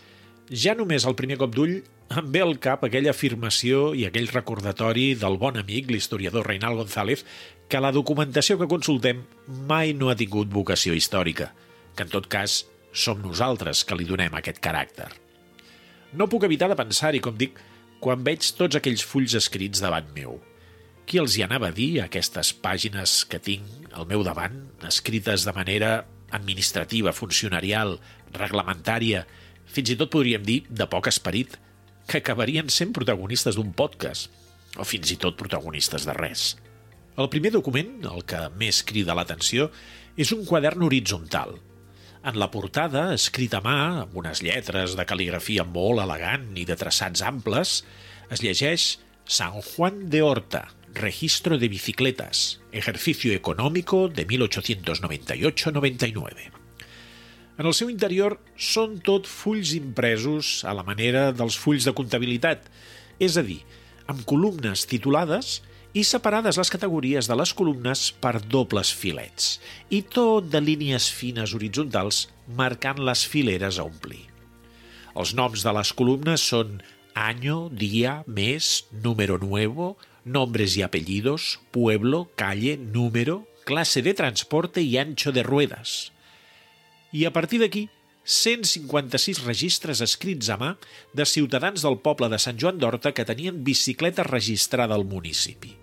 ja 0.50 0.74
només 0.74 1.06
al 1.06 1.14
primer 1.18 1.38
cop 1.38 1.54
d'ull 1.54 1.76
em 2.18 2.32
ve 2.34 2.42
al 2.42 2.56
cap 2.58 2.82
aquella 2.84 3.12
afirmació 3.14 3.92
i 3.94 4.08
aquell 4.08 4.32
recordatori 4.34 5.12
del 5.22 5.38
bon 5.38 5.60
amic, 5.62 5.92
l'historiador 5.94 6.50
Reinald 6.50 6.82
González, 6.82 7.22
que 7.70 7.82
la 7.84 7.94
documentació 7.94 8.58
que 8.58 8.70
consultem 8.72 9.22
mai 9.70 9.94
no 9.94 10.10
ha 10.10 10.18
tingut 10.18 10.50
vocació 10.50 10.98
històrica, 10.98 11.52
que 11.94 12.08
en 12.08 12.10
tot 12.10 12.26
cas 12.26 12.64
som 12.90 13.22
nosaltres 13.22 13.84
que 13.86 14.00
li 14.00 14.10
donem 14.10 14.34
aquest 14.34 14.58
caràcter. 14.66 15.12
No 16.18 16.26
puc 16.26 16.48
evitar 16.50 16.72
de 16.72 16.80
pensar-hi, 16.80 17.22
com 17.22 17.38
dic, 17.38 17.62
quan 18.02 18.26
veig 18.26 18.50
tots 18.58 18.80
aquells 18.80 19.06
fulls 19.06 19.38
escrits 19.38 19.86
davant 19.86 20.10
meu. 20.16 20.40
Qui 21.10 21.18
els 21.18 21.40
hi 21.40 21.42
anava 21.42 21.72
a 21.72 21.74
dir 21.74 22.04
aquestes 22.04 22.52
pàgines 22.62 23.24
que 23.26 23.40
tinc 23.42 23.96
al 23.98 24.06
meu 24.06 24.22
davant, 24.22 24.60
escrites 24.86 25.42
de 25.42 25.54
manera 25.58 26.04
administrativa, 26.38 27.16
funcionarial, 27.18 27.96
reglamentària, 28.36 29.24
fins 29.66 29.90
i 29.90 29.98
tot 29.98 30.12
podríem 30.14 30.46
dir 30.46 30.60
de 30.70 30.86
poc 30.92 31.10
esperit, 31.10 31.58
que 32.06 32.22
acabarien 32.22 32.70
sent 32.70 32.94
protagonistes 32.94 33.58
d'un 33.58 33.74
podcast, 33.74 34.30
o 34.78 34.86
fins 34.86 35.10
i 35.10 35.18
tot 35.18 35.34
protagonistes 35.42 36.06
de 36.06 36.14
res. 36.14 36.46
El 37.18 37.34
primer 37.34 37.56
document, 37.58 38.04
el 38.06 38.22
que 38.30 38.46
més 38.62 38.86
crida 38.86 39.18
l'atenció, 39.18 39.72
és 40.14 40.30
un 40.38 40.46
quadern 40.46 40.86
horitzontal. 40.86 41.58
En 42.22 42.38
la 42.38 42.54
portada, 42.54 43.08
escrit 43.18 43.58
a 43.58 43.66
mà, 43.66 43.80
amb 44.06 44.14
unes 44.22 44.46
lletres 44.46 44.94
de 44.94 45.10
cal·ligrafia 45.10 45.66
molt 45.66 46.06
elegant 46.06 46.52
i 46.54 46.70
de 46.70 46.78
traçats 46.78 47.26
amples, 47.26 47.80
es 48.30 48.46
llegeix 48.46 48.92
San 49.26 49.58
Juan 49.74 50.06
de 50.14 50.22
Horta, 50.22 50.68
Registro 50.94 51.58
de 51.58 51.68
Bicicletas, 51.68 52.62
Ejercicio 52.72 53.34
Económico 53.34 54.08
de 54.10 54.28
1898-99. 54.28 56.52
En 57.60 57.68
el 57.68 57.74
seu 57.76 57.90
interior 57.92 58.40
són 58.56 59.02
tot 59.04 59.28
fulls 59.28 59.74
impresos 59.76 60.64
a 60.64 60.72
la 60.74 60.86
manera 60.88 61.34
dels 61.36 61.58
fulls 61.60 61.84
de 61.86 61.94
comptabilitat, 61.94 62.64
és 63.20 63.38
a 63.38 63.44
dir, 63.44 63.60
amb 64.08 64.24
columnes 64.26 64.88
titulades 64.90 65.62
i 65.94 66.04
separades 66.08 66.58
les 66.58 66.70
categories 66.72 67.28
de 67.28 67.36
les 67.38 67.54
columnes 67.54 68.12
per 68.24 68.40
dobles 68.46 68.94
filets, 68.96 69.60
i 69.90 70.02
tot 70.02 70.50
de 70.50 70.62
línies 70.64 71.10
fines 71.12 71.54
horitzontals 71.58 72.30
marcant 72.58 73.02
les 73.04 73.26
fileres 73.28 73.78
a 73.78 73.86
omplir. 73.90 74.26
Els 75.20 75.36
noms 75.36 75.66
de 75.66 75.74
les 75.76 75.94
columnes 75.94 76.42
són 76.42 76.82
año, 77.14 77.70
día, 77.70 78.24
mes, 78.26 78.88
número 79.04 79.38
nuevo, 79.38 79.98
nombres 80.26 80.78
y 80.78 80.82
apellidos, 80.82 81.60
pueblo, 81.72 82.32
calle, 82.36 82.78
número, 82.78 83.48
clase 83.66 84.02
de 84.02 84.14
transporte 84.14 84.82
y 84.82 84.98
ancho 84.98 85.32
de 85.32 85.44
ruedas. 85.44 86.12
I 87.12 87.26
a 87.26 87.34
partir 87.34 87.60
d'aquí, 87.62 87.90
156 88.30 89.42
registres 89.46 90.02
escrits 90.06 90.52
a 90.54 90.58
mà 90.62 90.76
de 91.18 91.26
ciutadans 91.26 91.82
del 91.82 91.98
poble 92.06 92.30
de 92.30 92.38
Sant 92.38 92.60
Joan 92.62 92.78
d'Horta 92.78 93.14
que 93.18 93.26
tenien 93.26 93.64
bicicleta 93.66 94.26
registrada 94.28 94.94
al 94.94 95.06
municipi. 95.10 95.74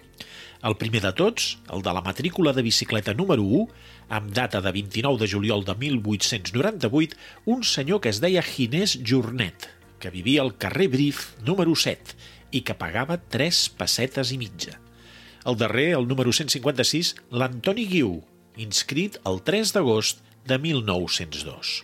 El 0.62 0.76
primer 0.78 1.02
de 1.02 1.12
tots, 1.12 1.56
el 1.74 1.82
de 1.82 1.92
la 1.92 2.02
matrícula 2.02 2.52
de 2.54 2.62
bicicleta 2.62 3.14
número 3.14 3.42
1, 3.42 3.66
amb 4.08 4.30
data 4.30 4.62
de 4.62 4.70
29 4.72 5.18
de 5.18 5.28
juliol 5.30 5.64
de 5.66 5.74
1898, 5.74 7.18
un 7.46 7.64
senyor 7.64 8.00
que 8.00 8.14
es 8.14 8.22
deia 8.22 8.42
Ginés 8.42 9.00
Jornet, 9.02 9.68
que 9.98 10.10
vivia 10.10 10.42
al 10.42 10.56
carrer 10.56 10.88
Brif 10.88 11.34
número 11.42 11.74
7 11.74 12.14
i 12.52 12.62
que 12.66 12.76
pagava 12.78 13.18
3 13.32 13.62
pessetes 13.78 14.32
i 14.34 14.38
mitja. 14.40 14.78
El 15.46 15.58
darrer, 15.58 15.92
el 15.98 16.08
número 16.10 16.32
156, 16.34 17.14
l'Antoni 17.30 17.86
Guiu, 17.90 18.16
inscrit 18.58 19.20
el 19.28 19.42
3 19.46 19.74
d'agost 19.76 20.24
de 20.46 20.58
1902. 20.58 21.76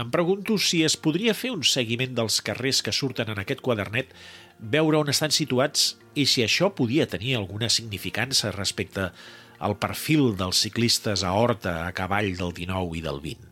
Em 0.00 0.10
pregunto 0.14 0.56
si 0.62 0.84
es 0.86 0.96
podria 0.96 1.34
fer 1.34 1.50
un 1.52 1.64
seguiment 1.66 2.14
dels 2.16 2.38
carrers 2.46 2.80
que 2.86 2.94
surten 2.94 3.32
en 3.32 3.42
aquest 3.42 3.60
quadernet, 3.66 4.14
veure 4.60 5.00
on 5.02 5.10
estan 5.12 5.34
situats 5.34 5.96
i 6.14 6.26
si 6.30 6.44
això 6.44 6.70
podia 6.76 7.08
tenir 7.10 7.34
alguna 7.36 7.68
significança 7.68 8.54
respecte 8.54 9.10
al 9.58 9.76
perfil 9.82 10.34
dels 10.40 10.62
ciclistes 10.64 11.24
a 11.26 11.34
Horta 11.36 11.80
a 11.86 11.92
cavall 11.92 12.32
del 12.38 12.54
19 12.56 12.98
i 12.98 13.04
del 13.04 13.20
20. 13.26 13.49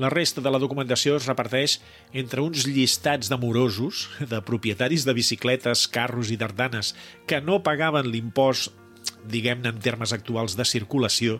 La 0.00 0.08
resta 0.08 0.40
de 0.40 0.48
la 0.48 0.58
documentació 0.62 1.18
es 1.18 1.26
reparteix 1.28 1.74
entre 2.16 2.40
uns 2.40 2.64
llistats 2.64 3.28
d'amorosos, 3.28 4.06
de 4.32 4.38
propietaris 4.40 5.04
de 5.04 5.12
bicicletes, 5.12 5.82
carros 5.92 6.30
i 6.32 6.38
dardanes 6.40 6.94
que 7.28 7.42
no 7.44 7.58
pagaven 7.66 8.08
l'impost, 8.08 8.72
diguem-ne 9.28 9.68
en 9.74 9.82
termes 9.84 10.14
actuals, 10.16 10.56
de 10.56 10.64
circulació, 10.64 11.36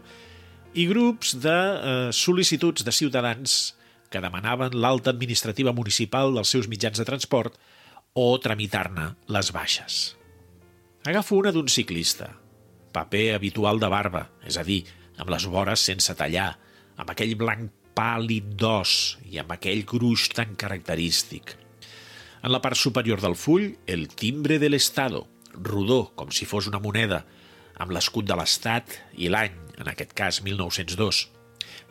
i 0.76 0.84
grups 0.92 1.32
de 1.40 1.56
eh, 1.56 1.94
sol·licituds 2.12 2.84
de 2.84 2.92
ciutadans 2.92 3.56
que 4.12 4.20
demanaven 4.20 4.76
l'alta 4.76 5.14
administrativa 5.14 5.72
municipal 5.72 6.36
dels 6.36 6.52
seus 6.52 6.68
mitjans 6.68 7.00
de 7.00 7.08
transport 7.08 7.56
o 8.12 8.28
tramitar-ne 8.44 9.14
les 9.32 9.54
baixes. 9.56 10.00
Agafo 11.08 11.40
una 11.40 11.56
d'un 11.56 11.72
ciclista, 11.72 12.34
paper 12.92 13.30
habitual 13.38 13.80
de 13.80 13.88
barba, 13.88 14.26
és 14.44 14.60
a 14.60 14.68
dir, 14.68 14.82
amb 15.16 15.32
les 15.32 15.48
vores 15.48 15.88
sense 15.88 16.12
tallar, 16.18 16.50
amb 17.00 17.08
aquell 17.08 17.38
blanc 17.40 17.79
pàl·lid 17.96 18.54
d'os 18.60 19.18
i 19.30 19.40
amb 19.42 19.52
aquell 19.54 19.84
gruix 19.88 20.28
tan 20.34 20.54
característic. 20.58 21.56
En 22.40 22.52
la 22.54 22.62
part 22.64 22.78
superior 22.78 23.20
del 23.20 23.36
full, 23.36 23.74
el 23.86 24.08
timbre 24.08 24.58
de 24.58 24.70
l'Estado, 24.70 25.26
rodó, 25.54 26.12
com 26.16 26.30
si 26.32 26.48
fos 26.48 26.70
una 26.70 26.80
moneda, 26.80 27.24
amb 27.80 27.92
l'escut 27.92 28.28
de 28.28 28.36
l'Estat 28.36 28.96
i 29.16 29.28
l'any, 29.32 29.56
en 29.80 29.90
aquest 29.90 30.14
cas 30.16 30.40
1902, 30.44 31.26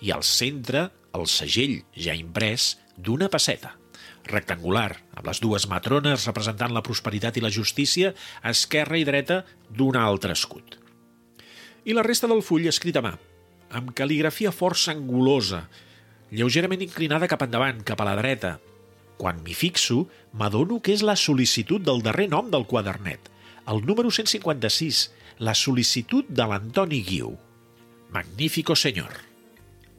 i 0.06 0.14
al 0.14 0.24
centre 0.26 0.88
el 1.18 1.28
segell 1.30 1.80
ja 1.98 2.16
imprès 2.18 2.76
d'una 2.98 3.30
passeta, 3.30 3.76
rectangular, 4.30 4.92
amb 5.16 5.26
les 5.30 5.42
dues 5.42 5.66
matrones 5.72 6.28
representant 6.30 6.74
la 6.74 6.84
prosperitat 6.86 7.38
i 7.38 7.44
la 7.44 7.54
justícia, 7.54 8.14
esquerra 8.46 9.00
i 9.00 9.06
dreta 9.08 9.44
d'un 9.70 9.98
altre 9.98 10.36
escut. 10.38 10.78
I 11.86 11.96
la 11.96 12.06
resta 12.06 12.30
del 12.30 12.44
full 12.46 12.68
escrit 12.70 12.98
a 13.00 13.06
mà, 13.06 13.14
amb 13.74 13.94
cal·ligrafia 13.98 14.54
força 14.54 14.94
angulosa, 14.94 15.64
lleugerament 16.32 16.84
inclinada 16.86 17.28
cap 17.30 17.44
endavant, 17.46 17.82
cap 17.86 18.02
a 18.02 18.08
la 18.08 18.16
dreta. 18.20 18.58
Quan 19.20 19.42
m'hi 19.44 19.56
fixo, 19.58 20.06
m'adono 20.32 20.80
que 20.80 20.94
és 20.96 21.04
la 21.04 21.18
sol·licitud 21.20 21.84
del 21.84 22.04
darrer 22.06 22.30
nom 22.32 22.52
del 22.52 22.66
quadernet, 22.70 23.32
el 23.68 23.84
número 23.86 24.12
156, 24.12 25.02
la 25.40 25.56
sol·licitud 25.56 26.30
de 26.30 26.46
l'Antoni 26.48 27.02
Guiu. 27.04 27.34
Magnífico 28.12 28.76
señor. 28.76 29.12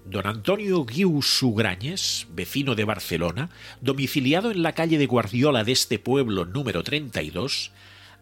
Don 0.07 0.27
Antonio 0.27 0.85
Guiu 0.85 1.21
Sugrañes, 1.23 2.27
vecino 2.31 2.75
de 2.75 2.85
Barcelona, 2.85 3.51
domiciliado 3.81 4.51
en 4.51 4.63
la 4.63 4.73
calle 4.73 4.99
de 4.99 5.07
Guardiola 5.07 5.63
de 5.63 5.73
este 5.73 5.99
pueblo 5.99 6.47
número 6.47 6.83
32, 6.83 7.71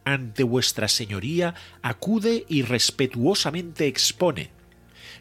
ante 0.05 0.43
vuestra 0.43 0.89
señoría 0.89 1.55
acude 1.83 2.45
y 2.49 2.63
respetuosamente 2.63 3.87
expone 3.87 4.58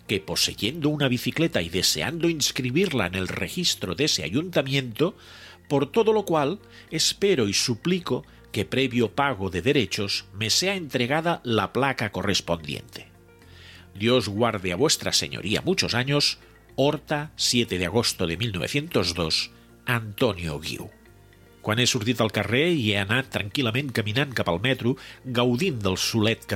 que 0.08 0.20
poseyendo 0.20 0.89
una 0.89 1.08
bicicleta 1.08 1.62
y 1.62 1.70
deseando 1.70 2.30
inscribirla 2.30 3.08
en 3.08 3.15
el 3.15 3.28
registro 3.28 3.93
de 3.93 4.06
ese 4.06 4.24
ayuntamiento, 4.24 5.15
por 5.67 5.91
todo 5.91 6.13
lo 6.13 6.26
cual 6.26 6.60
espero 6.91 7.48
y 7.48 7.54
suplico 7.54 8.26
que 8.52 8.65
previo 8.65 9.12
pago 9.12 9.50
de 9.50 9.62
derechos 9.62 10.26
me 10.34 10.50
sea 10.50 10.76
entregada 10.76 11.41
la 11.43 11.74
placa 11.74 12.12
correspondiente. 12.12 13.08
Dios 13.93 14.30
guarde 14.30 14.72
a 14.72 14.76
vuestra 14.76 15.12
señoría 15.12 15.62
muchos 15.62 15.93
años, 15.93 16.39
Horta, 16.76 17.32
7 17.36 17.78
de 17.78 17.86
agosto 17.86 18.28
de 18.28 18.38
1902, 18.38 19.52
Antonio 19.86 20.60
Guiu. 20.60 20.89
Quan 21.62 21.82
he 21.82 21.88
sortit 21.89 22.22
al 22.24 22.32
carrer 22.32 22.70
i 22.72 22.93
he 22.93 23.00
anat 23.02 23.28
tranquil·lament 23.34 23.89
caminant 23.91 24.32
cap 24.38 24.48
al 24.48 24.62
metro, 24.63 24.93
gaudint 25.26 25.82
del 25.84 25.98
solet 26.00 26.46
que 26.48 26.56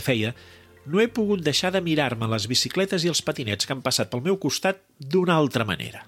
no 0.86 1.02
he 1.02 1.08
pogut 1.08 1.44
deixar 1.46 1.72
de 1.74 1.82
mirar-me 1.86 2.28
les 2.32 2.48
bicicletes 2.50 3.06
i 3.06 3.12
els 3.12 3.22
patinets 3.22 3.68
que 3.68 3.76
han 3.76 3.84
passat 3.86 4.10
pel 4.12 4.24
meu 4.26 4.40
costat 4.42 4.82
d'una 4.98 5.38
altra 5.38 5.66
manera. 5.66 6.06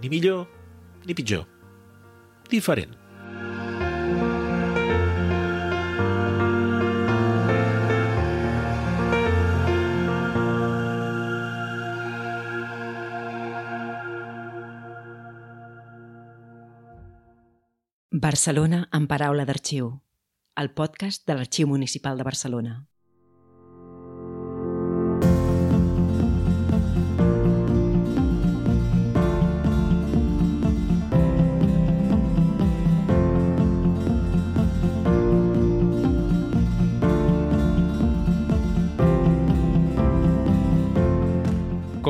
Ni 0.00 0.10
millor, 0.12 0.46
ni 1.04 1.14
pitjor. 1.14 1.44
Diferent. 2.50 3.00
Barcelona 18.24 18.86
en 18.96 19.04
paraula 19.10 19.44
d'arxiu. 19.44 19.90
El 20.56 20.70
podcast 20.72 21.26
de 21.28 21.34
l'Arxiu 21.34 21.68
Municipal 21.68 22.16
de 22.16 22.24
Barcelona. 22.24 22.74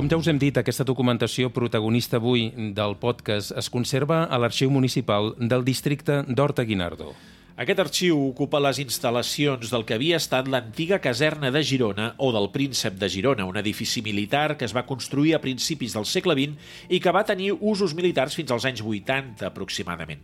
Com 0.05 0.11
ja 0.13 0.19
us 0.21 0.27
hem 0.29 0.37
dit, 0.37 0.59
aquesta 0.61 0.85
documentació 0.85 1.49
protagonista 1.49 2.19
avui 2.19 2.51
del 2.77 2.93
podcast 3.01 3.55
es 3.57 3.71
conserva 3.73 4.19
a 4.29 4.37
l'Arxiu 4.37 4.69
Municipal 4.69 5.31
del 5.41 5.65
districte 5.65 6.19
d'Horta 6.29 6.67
Guinardó. 6.69 7.15
Aquest 7.65 7.81
arxiu 7.81 8.19
ocupa 8.27 8.61
les 8.61 8.83
instal·lacions 8.83 9.73
del 9.73 9.87
que 9.89 9.97
havia 9.97 10.19
estat 10.21 10.51
l'antiga 10.53 10.99
caserna 11.01 11.49
de 11.55 11.63
Girona 11.65 12.11
o 12.19 12.29
del 12.37 12.51
Príncep 12.53 12.99
de 13.01 13.09
Girona, 13.09 13.47
un 13.49 13.57
edifici 13.57 14.03
militar 14.05 14.59
que 14.59 14.69
es 14.69 14.77
va 14.77 14.85
construir 14.85 15.33
a 15.39 15.41
principis 15.41 15.97
del 15.97 16.05
segle 16.05 16.37
XX 16.37 16.93
i 16.93 17.01
que 17.01 17.17
va 17.17 17.25
tenir 17.25 17.55
usos 17.55 17.97
militars 17.97 18.37
fins 18.37 18.53
als 18.53 18.69
anys 18.69 18.85
80 18.85 19.49
aproximadament. 19.49 20.21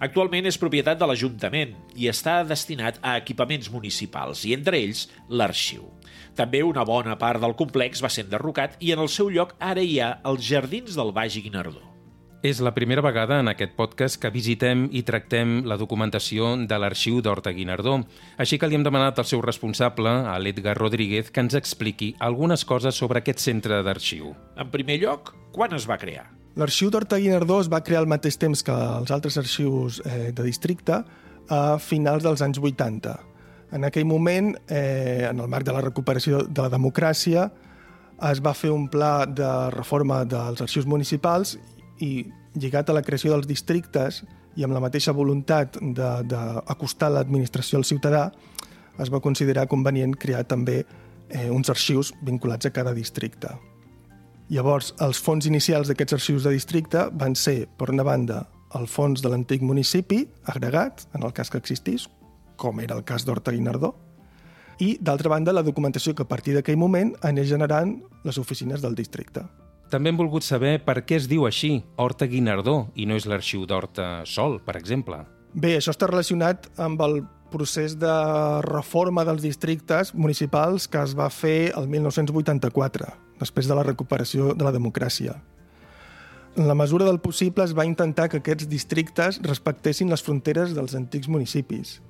Actualment 0.00 0.48
és 0.48 0.56
propietat 0.56 0.96
de 0.96 1.04
l'Ajuntament 1.04 1.74
i 1.92 2.08
està 2.08 2.38
destinat 2.48 2.96
a 3.04 3.18
equipaments 3.20 3.68
municipals, 3.68 4.46
i 4.48 4.54
entre 4.56 4.80
ells 4.80 5.04
l'arxiu. 5.28 5.84
També 6.38 6.62
una 6.64 6.86
bona 6.88 7.18
part 7.20 7.42
del 7.42 7.52
complex 7.58 8.00
va 8.00 8.08
ser 8.08 8.24
enderrocat 8.24 8.78
i 8.80 8.94
en 8.94 9.04
el 9.04 9.12
seu 9.12 9.28
lloc 9.28 9.52
ara 9.60 9.84
hi 9.84 9.98
ha 10.00 10.14
els 10.24 10.48
Jardins 10.48 10.96
del 10.96 11.12
Baix 11.12 11.36
Guinardó. 11.36 11.84
És 12.40 12.62
la 12.64 12.72
primera 12.72 13.04
vegada 13.04 13.42
en 13.42 13.52
aquest 13.52 13.74
podcast 13.76 14.16
que 14.16 14.32
visitem 14.32 14.86
i 14.96 15.02
tractem 15.04 15.58
la 15.68 15.76
documentació 15.76 16.54
de 16.64 16.80
l'arxiu 16.80 17.20
d'Horta 17.20 17.52
Guinardó. 17.52 17.98
Així 18.40 18.56
que 18.56 18.72
li 18.72 18.80
hem 18.80 18.86
demanat 18.88 19.20
al 19.20 19.28
seu 19.28 19.44
responsable, 19.44 20.08
a 20.08 20.38
l'Edgar 20.40 20.78
Rodríguez, 20.80 21.28
que 21.28 21.44
ens 21.44 21.60
expliqui 21.60 22.14
algunes 22.18 22.64
coses 22.64 22.96
sobre 22.96 23.20
aquest 23.20 23.44
centre 23.44 23.84
d'arxiu. 23.84 24.32
En 24.56 24.72
primer 24.72 25.02
lloc, 25.04 25.34
quan 25.52 25.76
es 25.76 25.84
va 25.84 26.00
crear? 26.00 26.30
L'arxiu 26.58 26.90
d'Horta 26.90 27.20
Guinardó 27.22 27.60
es 27.62 27.68
va 27.70 27.82
crear 27.86 28.00
al 28.02 28.10
mateix 28.10 28.36
temps 28.40 28.64
que 28.66 28.74
els 28.74 29.10
altres 29.14 29.38
arxius 29.38 30.00
eh, 30.02 30.32
de 30.34 30.42
districte 30.42 30.96
a 31.50 31.60
finals 31.78 32.26
dels 32.26 32.42
anys 32.42 32.58
80. 32.58 33.14
En 33.70 33.86
aquell 33.86 34.06
moment, 34.06 34.56
eh, 34.66 35.28
en 35.30 35.38
el 35.38 35.48
marc 35.48 35.66
de 35.66 35.74
la 35.76 35.84
recuperació 35.84 36.42
de 36.42 36.66
la 36.66 36.72
democràcia, 36.72 37.46
es 38.30 38.42
va 38.42 38.52
fer 38.52 38.72
un 38.74 38.88
pla 38.90 39.24
de 39.26 39.52
reforma 39.76 40.24
dels 40.28 40.60
arxius 40.60 40.90
municipals 40.90 41.54
i 42.02 42.26
lligat 42.58 42.90
a 42.90 42.98
la 42.98 43.04
creació 43.06 43.32
dels 43.32 43.46
districtes 43.46 44.24
i 44.58 44.66
amb 44.66 44.74
la 44.74 44.82
mateixa 44.82 45.14
voluntat 45.14 45.78
d'acostar 45.80 47.12
l'administració 47.14 47.78
al 47.78 47.86
ciutadà, 47.86 48.26
es 48.98 49.08
va 49.08 49.22
considerar 49.22 49.68
convenient 49.70 50.18
crear 50.18 50.42
també 50.44 50.82
eh, 50.82 51.48
uns 51.48 51.70
arxius 51.70 52.10
vinculats 52.26 52.66
a 52.66 52.74
cada 52.74 52.92
districte. 52.92 53.54
Llavors, 54.50 54.88
els 54.98 55.20
fons 55.22 55.46
inicials 55.46 55.86
d'aquests 55.86 56.16
arxius 56.16 56.42
de 56.42 56.50
districte 56.50 57.04
van 57.14 57.36
ser, 57.38 57.68
per 57.78 57.86
una 57.92 58.02
banda, 58.02 58.40
el 58.74 58.88
fons 58.90 59.22
de 59.22 59.30
l'antic 59.30 59.62
municipi, 59.62 60.24
agregat, 60.50 61.04
en 61.14 61.22
el 61.22 61.30
cas 61.36 61.52
que 61.52 61.60
existís, 61.62 62.08
com 62.58 62.80
era 62.82 62.96
el 62.98 63.04
cas 63.06 63.22
d'Horta 63.22 63.54
Guinardó, 63.54 63.92
i, 64.82 64.96
d'altra 64.98 65.30
banda, 65.30 65.54
la 65.54 65.62
documentació 65.62 66.16
que 66.18 66.26
a 66.26 66.28
partir 66.28 66.56
d'aquell 66.56 66.80
moment 66.82 67.12
anés 67.22 67.46
generant 67.46 67.94
les 68.26 68.42
oficines 68.42 68.82
del 68.82 68.98
districte. 68.98 69.44
També 69.90 70.10
hem 70.10 70.18
volgut 70.18 70.42
saber 70.42 70.80
per 70.82 71.04
què 71.06 71.20
es 71.20 71.30
diu 71.30 71.46
així, 71.46 71.76
Horta 71.94 72.26
Guinardó, 72.26 72.88
i 72.98 73.06
no 73.06 73.14
és 73.14 73.30
l'arxiu 73.30 73.68
d'Horta 73.70 74.24
Sol, 74.26 74.58
per 74.66 74.74
exemple. 74.80 75.22
Bé, 75.54 75.76
això 75.78 75.94
està 75.94 76.10
relacionat 76.10 76.66
amb 76.78 77.06
el 77.06 77.20
procés 77.50 77.96
de 77.98 78.12
reforma 78.66 79.24
dels 79.28 79.42
districtes 79.42 80.14
municipals 80.14 80.86
que 80.88 81.02
es 81.02 81.14
va 81.18 81.28
fer 81.30 81.72
el 81.76 81.88
1984, 81.90 83.10
després 83.40 83.68
de 83.68 83.76
la 83.76 83.84
recuperació 83.86 84.54
de 84.54 84.66
la 84.66 84.72
democràcia. 84.74 85.36
En 86.56 86.66
la 86.66 86.74
mesura 86.74 87.06
del 87.06 87.20
possible 87.20 87.64
es 87.64 87.76
va 87.76 87.86
intentar 87.86 88.28
que 88.28 88.40
aquests 88.40 88.66
districtes 88.70 89.38
respectessin 89.44 90.10
les 90.10 90.22
fronteres 90.22 90.74
dels 90.74 90.96
antics 90.98 91.30
municipis, 91.30 92.00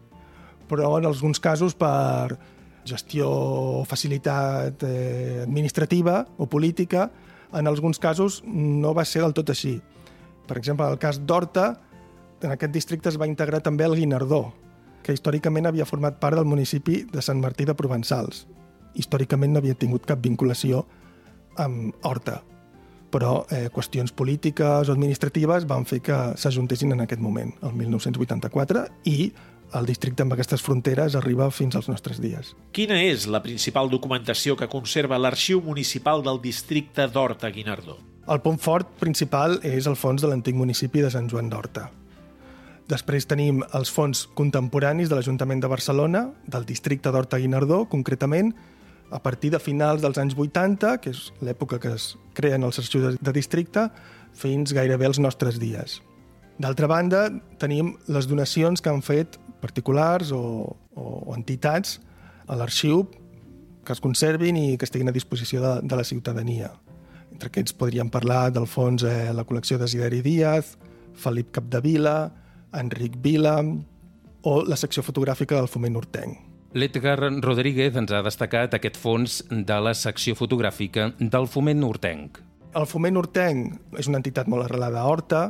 però 0.68 0.94
en 0.98 1.09
alguns 1.09 1.40
casos 1.40 1.76
per 1.76 2.38
gestió 2.88 3.29
o 3.29 3.85
facilitat 3.85 4.83
eh, 4.88 5.42
administrativa 5.44 6.24
o 6.38 6.48
política 6.48 7.11
en 7.53 7.66
alguns 7.66 7.98
casos 7.98 8.40
no 8.46 8.94
va 8.94 9.05
ser 9.05 9.22
del 9.22 9.35
tot 9.37 9.50
així. 9.53 9.76
Per 10.48 10.57
exemple, 10.59 10.87
en 10.87 10.96
el 10.96 10.98
cas 11.03 11.20
d'Horta, 11.20 11.74
en 12.40 12.55
aquest 12.55 12.72
districte 12.72 13.11
es 13.11 13.18
va 13.20 13.29
integrar 13.29 13.61
també 13.61 13.85
el 13.85 13.98
Guinardó, 13.98 14.55
que 15.03 15.15
històricament 15.17 15.69
havia 15.71 15.89
format 15.89 16.19
part 16.21 16.39
del 16.39 16.49
municipi 16.49 17.05
de 17.11 17.23
Sant 17.25 17.41
Martí 17.43 17.67
de 17.69 17.77
Provençals. 17.77 18.47
Històricament 18.95 19.55
no 19.55 19.61
havia 19.63 19.79
tingut 19.79 20.07
cap 20.09 20.23
vinculació 20.23 20.85
amb 21.59 21.95
Horta, 22.07 22.41
però 23.11 23.45
eh, 23.51 23.69
qüestions 23.75 24.15
polítiques 24.17 24.89
o 24.89 24.95
administratives 24.95 25.67
van 25.71 25.87
fer 25.87 26.01
que 26.05 26.19
s'ajuntessin 26.41 26.95
en 26.95 27.05
aquest 27.05 27.23
moment, 27.23 27.53
el 27.67 27.75
1984, 27.79 28.85
i 29.11 29.33
el 29.79 29.87
districte 29.87 30.25
amb 30.25 30.35
aquestes 30.35 30.63
fronteres 30.67 31.15
arriba 31.19 31.51
fins 31.55 31.77
als 31.79 31.89
nostres 31.91 32.19
dies. 32.23 32.55
Quina 32.75 32.99
és 33.07 33.27
la 33.31 33.43
principal 33.43 33.91
documentació 33.91 34.57
que 34.59 34.71
conserva 34.71 35.19
l'Arxiu 35.19 35.63
Municipal 35.63 36.25
del 36.27 36.41
districte 36.43 37.07
d'Horta 37.07 37.51
Guinardó? 37.55 37.99
El 38.31 38.43
punt 38.43 38.61
fort 38.63 38.91
principal 39.01 39.59
és 39.67 39.87
el 39.91 39.97
fons 39.99 40.23
de 40.23 40.31
l'antic 40.31 40.59
municipi 40.59 41.03
de 41.03 41.11
Sant 41.11 41.31
Joan 41.31 41.51
d'Horta. 41.51 41.89
Després 42.90 43.29
tenim 43.31 43.61
els 43.76 43.90
fons 43.94 44.24
contemporanis 44.35 45.11
de 45.11 45.14
l'Ajuntament 45.14 45.61
de 45.62 45.70
Barcelona, 45.70 46.24
del 46.50 46.66
districte 46.66 47.12
d'Horta 47.14 47.38
Guinardó, 47.38 47.85
concretament, 47.90 48.50
a 49.11 49.18
partir 49.22 49.50
de 49.55 49.61
finals 49.62 50.03
dels 50.03 50.18
anys 50.18 50.35
80, 50.38 50.96
que 51.03 51.12
és 51.14 51.29
l'època 51.42 51.79
que 51.83 51.94
es 51.94 52.14
creen 52.35 52.66
els 52.66 52.79
arxius 52.83 53.18
de 53.20 53.35
districte, 53.35 53.88
fins 54.35 54.74
gairebé 54.74 55.07
als 55.07 55.22
nostres 55.22 55.59
dies. 55.62 56.00
D'altra 56.61 56.90
banda, 56.90 57.29
tenim 57.62 57.94
les 58.11 58.26
donacions 58.31 58.83
que 58.83 58.90
han 58.90 59.03
fet 59.07 59.38
particulars 59.62 60.35
o, 60.35 60.74
o 60.94 61.35
entitats 61.37 61.98
a 62.50 62.59
l'arxiu 62.59 63.07
que 63.87 63.94
es 63.94 64.03
conservin 64.03 64.59
i 64.59 64.76
que 64.76 64.87
estiguin 64.87 65.09
a 65.09 65.14
disposició 65.14 65.62
de, 65.62 65.72
de 65.87 65.96
la 65.96 66.05
ciutadania. 66.05 66.74
Entre 67.31 67.48
aquests 67.48 67.74
podríem 67.79 68.11
parlar 68.12 68.50
del 68.53 68.66
fons 68.68 69.07
eh, 69.07 69.31
la 69.33 69.46
col·lecció 69.46 69.79
de 69.81 69.88
Zideri 69.88 70.20
Díaz, 70.26 70.74
Felip 71.16 71.55
Capdevila, 71.55 72.31
Enric 72.77 73.17
Vila 73.23 73.59
o 74.43 74.61
la 74.65 74.77
secció 74.77 75.03
fotogràfica 75.05 75.59
del 75.59 75.69
Foment 75.69 75.97
Hortenc. 75.99 76.39
L'Edgar 76.73 77.17
Rodríguez 77.19 77.97
ens 77.99 78.13
ha 78.15 78.23
destacat 78.23 78.77
aquest 78.77 78.99
fons 79.01 79.41
de 79.51 79.81
la 79.83 79.95
secció 79.99 80.37
fotogràfica 80.39 81.09
del 81.19 81.49
Foment 81.51 81.83
Hortenc. 81.83 82.39
El 82.79 82.87
Foment 82.87 83.19
Hortenc 83.19 83.99
és 83.99 84.07
una 84.07 84.21
entitat 84.21 84.47
molt 84.47 84.69
arrelada 84.69 85.01
a 85.03 85.11
Horta, 85.11 85.43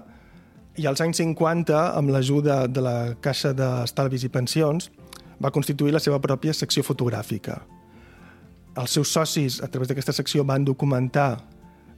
i 0.81 0.87
als 0.89 1.03
anys 1.05 1.19
50, 1.21 1.77
amb 1.99 2.13
l'ajuda 2.15 2.63
de 2.71 2.81
la 2.81 2.97
Caixa 3.21 3.53
d'Estalvis 3.53 4.25
i 4.25 4.31
Pensions, 4.33 4.89
va 5.43 5.53
constituir 5.53 5.93
la 5.93 6.01
seva 6.01 6.21
pròpia 6.25 6.55
secció 6.57 6.85
fotogràfica. 6.87 7.59
Els 8.81 8.95
seus 8.97 9.13
socis, 9.13 9.59
a 9.61 9.69
través 9.69 9.91
d'aquesta 9.91 10.15
secció, 10.17 10.45
van 10.47 10.65
documentar 10.65 11.43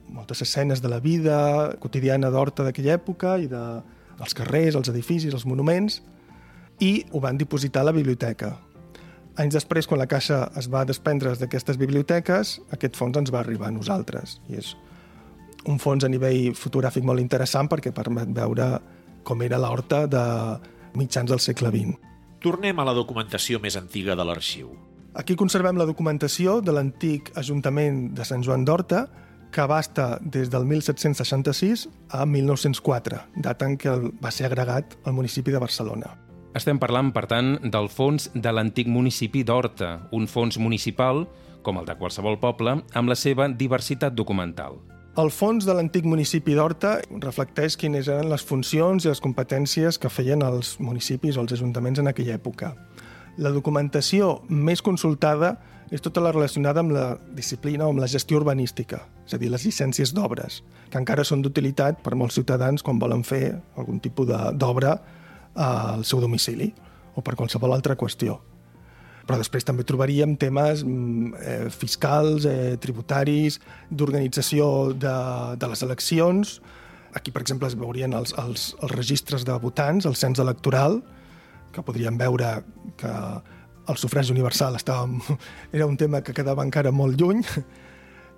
moltes 0.09 0.41
escenes 0.43 0.81
de 0.81 0.89
la 0.91 0.99
vida 0.99 1.37
quotidiana 1.79 2.31
d'Horta 2.33 2.65
d'aquella 2.65 2.97
època 2.97 3.37
i 3.39 3.47
dels 4.19 4.35
carrers, 4.37 4.77
els 4.79 4.91
edificis, 4.91 5.33
els 5.33 5.47
monuments, 5.49 6.01
i 6.81 7.03
ho 7.11 7.21
van 7.23 7.37
dipositar 7.37 7.83
a 7.83 7.89
la 7.89 7.95
biblioteca. 7.95 8.55
Anys 9.41 9.55
després, 9.57 9.87
quan 9.89 9.97
la 9.97 10.09
Caixa 10.09 10.43
es 10.59 10.67
va 10.69 10.83
desprendre 10.85 11.33
d'aquestes 11.39 11.79
biblioteques, 11.81 12.59
aquest 12.75 12.97
fons 12.99 13.17
ens 13.17 13.31
va 13.33 13.41
arribar 13.41 13.71
a 13.71 13.73
nosaltres. 13.73 14.37
I 14.49 14.59
és 14.61 14.75
un 15.69 15.79
fons 15.81 16.03
a 16.05 16.11
nivell 16.11 16.53
fotogràfic 16.57 17.05
molt 17.07 17.23
interessant 17.23 17.69
perquè 17.71 17.93
permet 17.95 18.29
veure 18.35 18.67
com 19.23 19.41
era 19.41 19.57
l'horta 19.57 20.05
de 20.11 20.23
mitjans 20.99 21.31
del 21.31 21.41
segle 21.41 21.71
XX. 21.73 21.97
Tornem 22.43 22.79
a 22.79 22.85
la 22.85 22.93
documentació 22.93 23.61
més 23.63 23.77
antiga 23.79 24.17
de 24.19 24.25
l'arxiu. 24.27 24.73
Aquí 25.15 25.37
conservem 25.39 25.77
la 25.77 25.85
documentació 25.85 26.59
de 26.61 26.73
l'antic 26.73 27.31
Ajuntament 27.39 28.09
de 28.17 28.25
Sant 28.25 28.43
Joan 28.43 28.65
d'Horta, 28.65 29.05
que 29.53 29.61
abasta 29.61 30.17
des 30.19 30.49
del 30.51 30.65
1766 30.65 31.87
a 32.09 32.25
1904, 32.25 33.21
data 33.35 33.69
en 33.69 33.77
què 33.79 33.93
va 34.19 34.31
ser 34.33 34.49
agregat 34.49 34.97
al 35.05 35.15
municipi 35.15 35.53
de 35.53 35.61
Barcelona. 35.61 36.17
Estem 36.57 36.77
parlant, 36.81 37.13
per 37.13 37.25
tant, 37.29 37.55
del 37.63 37.87
fons 37.89 38.27
de 38.33 38.51
l'antic 38.51 38.89
municipi 38.89 39.45
d'Horta, 39.45 40.09
un 40.13 40.27
fons 40.27 40.59
municipal, 40.61 41.23
com 41.63 41.79
el 41.79 41.87
de 41.87 41.95
qualsevol 41.97 42.37
poble, 42.41 42.81
amb 42.93 43.09
la 43.09 43.15
seva 43.17 43.47
diversitat 43.47 44.13
documental. 44.13 44.81
El 45.17 45.29
fons 45.29 45.65
de 45.65 45.73
l'antic 45.77 46.05
municipi 46.09 46.55
d'Horta 46.57 46.95
reflecteix 47.21 47.77
quines 47.77 48.09
eren 48.09 48.31
les 48.33 48.41
funcions 48.41 49.05
i 49.05 49.11
les 49.11 49.21
competències 49.21 50.01
que 50.01 50.09
feien 50.09 50.41
els 50.41 50.75
municipis 50.81 51.37
o 51.37 51.43
els 51.45 51.53
ajuntaments 51.53 52.01
en 52.01 52.09
aquella 52.09 52.37
època. 52.39 52.73
La 53.37 53.53
documentació 53.53 54.39
més 54.49 54.81
consultada 54.81 55.55
és 55.91 56.01
tota 56.01 56.21
la 56.23 56.31
relacionada 56.31 56.81
amb 56.83 56.93
la 56.95 57.07
disciplina 57.35 57.87
o 57.87 57.93
amb 57.93 58.01
la 58.03 58.09
gestió 58.11 58.39
urbanística, 58.39 59.03
és 59.27 59.35
a 59.35 59.41
dir, 59.41 59.51
les 59.51 59.65
llicències 59.65 60.13
d'obres, 60.15 60.61
que 60.89 61.01
encara 61.01 61.25
són 61.27 61.43
d'utilitat 61.43 61.99
per 62.05 62.15
molts 62.19 62.37
ciutadans 62.39 62.83
quan 62.85 63.01
volen 63.01 63.23
fer 63.27 63.57
algun 63.77 63.99
tipus 64.03 64.31
d'obra 64.57 64.97
al 65.53 66.03
seu 66.05 66.21
domicili 66.21 66.71
o 67.15 67.21
per 67.21 67.35
qualsevol 67.37 67.73
altra 67.75 67.97
qüestió. 67.99 68.39
Però 69.23 69.37
després 69.39 69.63
també 69.63 69.85
trobaríem 69.87 70.35
temes 70.35 70.83
mm, 70.83 71.33
eh, 71.39 71.67
fiscals, 71.71 72.47
eh, 72.49 72.75
tributaris, 72.83 73.59
d'organització 73.89 74.91
de, 74.99 75.13
de 75.59 75.69
les 75.71 75.83
eleccions. 75.85 76.57
Aquí, 77.15 77.31
per 77.31 77.43
exemple, 77.45 77.69
es 77.69 77.77
veurien 77.79 78.15
els, 78.17 78.33
els, 78.41 78.73
els 78.81 78.91
registres 78.91 79.45
de 79.47 79.55
votants, 79.63 80.09
el 80.09 80.17
cens 80.19 80.41
electoral, 80.43 80.99
que 81.73 81.85
podríem 81.85 82.19
veure 82.19 82.57
que 82.99 83.13
el 83.87 83.97
sufragi 83.97 84.31
universal 84.31 84.75
estava, 84.75 85.07
era 85.75 85.85
un 85.85 85.97
tema 85.97 86.21
que 86.21 86.33
quedava 86.33 86.63
encara 86.63 86.91
molt 86.91 87.19
lluny. 87.19 87.43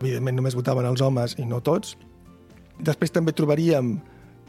Evidentment, 0.02 0.36
només 0.36 0.58
votaven 0.58 0.86
els 0.90 1.02
homes 1.02 1.38
i 1.40 1.46
no 1.48 1.62
tots. 1.64 1.96
Després 2.84 3.14
també 3.16 3.32
trobaríem 3.32 3.96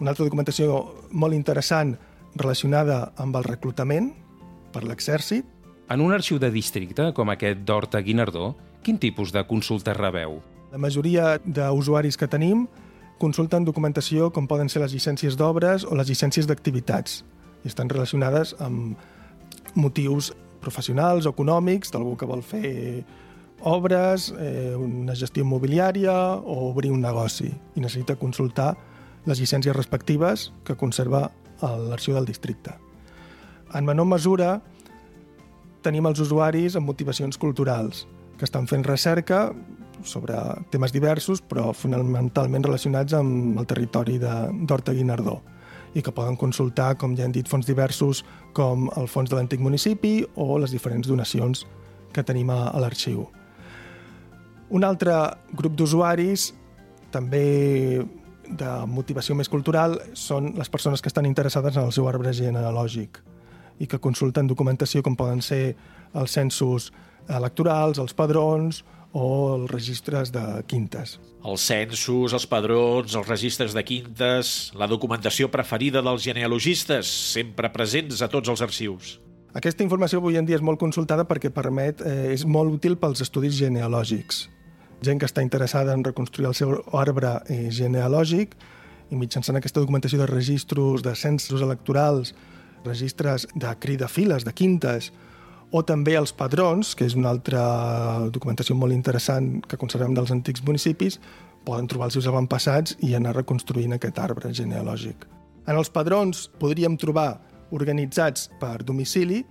una 0.00 0.12
altra 0.12 0.26
documentació 0.26 0.80
molt 1.12 1.36
interessant 1.36 1.94
relacionada 2.36 3.12
amb 3.22 3.36
el 3.38 3.46
reclutament, 3.46 4.10
per 4.72 4.84
l'exèrcit. 4.84 5.46
En 5.88 6.02
un 6.02 6.12
arxiu 6.12 6.40
de 6.42 6.50
districte, 6.52 7.12
com 7.16 7.30
aquest 7.32 7.62
d'Horta 7.64 8.02
Guinardó, 8.04 8.54
quin 8.82 8.98
tipus 9.00 9.32
de 9.32 9.44
consultes 9.48 9.96
rebeu? 9.96 10.40
La 10.72 10.80
majoria 10.82 11.36
d'usuaris 11.44 12.18
que 12.18 12.28
tenim 12.28 12.66
consulten 13.22 13.64
documentació 13.64 14.28
com 14.34 14.48
poden 14.50 14.68
ser 14.68 14.82
les 14.82 14.92
llicències 14.92 15.38
d'obres 15.38 15.86
o 15.86 15.96
les 15.96 16.10
llicències 16.10 16.48
d'activitats 16.50 17.22
i 17.64 17.70
estan 17.70 17.88
relacionades 17.88 18.52
amb 18.60 18.98
motius 19.78 20.34
professionals 20.66 21.26
o 21.26 21.32
econòmics 21.34 21.94
d'algú 21.94 22.16
que 22.18 22.28
vol 22.28 22.42
fer 22.44 23.04
obres, 23.66 24.32
eh, 24.38 24.74
una 24.76 25.14
gestió 25.16 25.44
immobiliària 25.44 26.12
o 26.36 26.70
obrir 26.70 26.92
un 26.92 27.00
negoci 27.00 27.48
i 27.48 27.80
necessita 27.80 28.18
consultar 28.20 28.74
les 29.26 29.40
llicències 29.40 29.74
respectives 29.74 30.50
que 30.64 30.76
conserva 30.76 31.30
l'arxiu 31.62 32.14
del 32.14 32.26
districte. 32.28 32.74
En 33.74 33.86
menor 33.88 34.06
mesura, 34.06 34.60
tenim 35.82 36.06
els 36.06 36.20
usuaris 36.20 36.76
amb 36.76 36.86
motivacions 36.86 37.38
culturals, 37.38 38.04
que 38.36 38.44
estan 38.44 38.68
fent 38.68 38.84
recerca 38.84 39.54
sobre 40.04 40.36
temes 40.70 40.92
diversos, 40.92 41.40
però 41.40 41.72
fonamentalment 41.72 42.66
relacionats 42.66 43.16
amb 43.16 43.58
el 43.58 43.66
territori 43.66 44.18
d'Horta 44.20 44.92
Guinardó 44.92 45.40
i 45.96 46.02
que 46.04 46.12
poden 46.12 46.36
consultar, 46.36 46.94
com 47.00 47.16
ja 47.16 47.24
hem 47.24 47.32
dit, 47.32 47.48
fons 47.48 47.66
diversos 47.66 48.20
com 48.56 48.90
el 49.00 49.08
fons 49.08 49.32
de 49.32 49.38
l'antic 49.38 49.62
municipi 49.64 50.20
o 50.36 50.58
les 50.60 50.74
diferents 50.74 51.08
donacions 51.08 51.64
que 52.12 52.24
tenim 52.24 52.52
a, 52.52 52.66
a 52.68 52.82
l'arxiu. 52.82 53.24
Un 54.76 54.84
altre 54.84 55.14
grup 55.56 55.76
d'usuaris, 55.78 56.50
també 57.14 58.02
de 58.46 58.72
motivació 58.90 59.34
més 59.38 59.48
cultural, 59.48 59.96
són 60.14 60.52
les 60.58 60.68
persones 60.70 61.02
que 61.02 61.08
estan 61.08 61.26
interessades 61.26 61.76
en 61.76 61.88
el 61.88 61.94
seu 61.96 62.08
arbre 62.10 62.34
genealògic 62.36 63.22
i 63.80 63.88
que 63.88 64.00
consulten 64.00 64.48
documentació 64.48 65.02
com 65.04 65.16
poden 65.16 65.42
ser 65.44 65.76
els 66.16 66.32
censos 66.32 66.90
electorals, 67.28 67.98
els 67.98 68.14
padrons 68.16 68.84
o 69.16 69.54
els 69.54 69.70
registres 69.70 70.30
de 70.34 70.44
quintes. 70.68 71.16
Els 71.46 71.62
censos, 71.64 72.34
els 72.36 72.46
padrons, 72.50 73.14
els 73.16 73.28
registres 73.28 73.72
de 73.72 73.84
quintes, 73.86 74.72
la 74.76 74.88
documentació 74.90 75.48
preferida 75.52 76.02
dels 76.04 76.26
genealogistes, 76.26 77.08
sempre 77.32 77.70
presents 77.72 78.20
a 78.20 78.28
tots 78.28 78.52
els 78.52 78.64
arxius. 78.66 79.16
Aquesta 79.56 79.86
informació 79.86 80.20
avui 80.20 80.36
en 80.36 80.44
dia 80.44 80.58
és 80.58 80.64
molt 80.64 80.80
consultada 80.82 81.24
perquè 81.24 81.48
permet, 81.48 82.02
eh, 82.04 82.34
és 82.34 82.44
molt 82.44 82.74
útil 82.76 82.98
pels 83.00 83.22
estudis 83.24 83.56
genealògics. 83.56 84.50
Gent 85.00 85.20
que 85.20 85.28
està 85.28 85.40
interessada 85.40 85.94
en 85.96 86.04
reconstruir 86.04 86.50
el 86.50 86.56
seu 86.58 86.74
arbre 86.92 87.38
eh, 87.48 87.70
genealògic 87.72 88.52
i 89.10 89.16
mitjançant 89.16 89.56
aquesta 89.56 89.80
documentació 89.80 90.18
de 90.18 90.26
registros, 90.28 91.02
de 91.02 91.14
censos 91.14 91.62
electorals, 91.62 92.34
registres 92.84 93.46
de 93.54 93.72
crida 93.80 94.08
files, 94.08 94.44
de 94.44 94.52
quintes, 94.52 95.12
o 95.76 95.82
també 95.84 96.14
els 96.16 96.32
padrons, 96.32 96.94
que 96.96 97.04
és 97.04 97.16
una 97.18 97.28
altra 97.34 97.62
documentació 98.32 98.76
molt 98.78 98.94
interessant 98.96 99.60
que 99.68 99.78
conservem 99.80 100.14
dels 100.16 100.32
antics 100.32 100.64
municipis, 100.64 101.18
poden 101.66 101.88
trobar 101.90 102.08
els 102.08 102.16
seus 102.16 102.28
avantpassats 102.30 102.96
i 103.04 103.12
anar 103.18 103.34
reconstruint 103.36 103.96
aquest 103.96 104.20
arbre 104.22 104.52
genealògic. 104.54 105.26
En 105.66 105.76
els 105.76 105.90
padrons 105.90 106.46
podríem 106.60 106.96
trobar 106.96 107.40
organitzats 107.74 108.48
per 108.60 108.84
domicili 108.86 109.42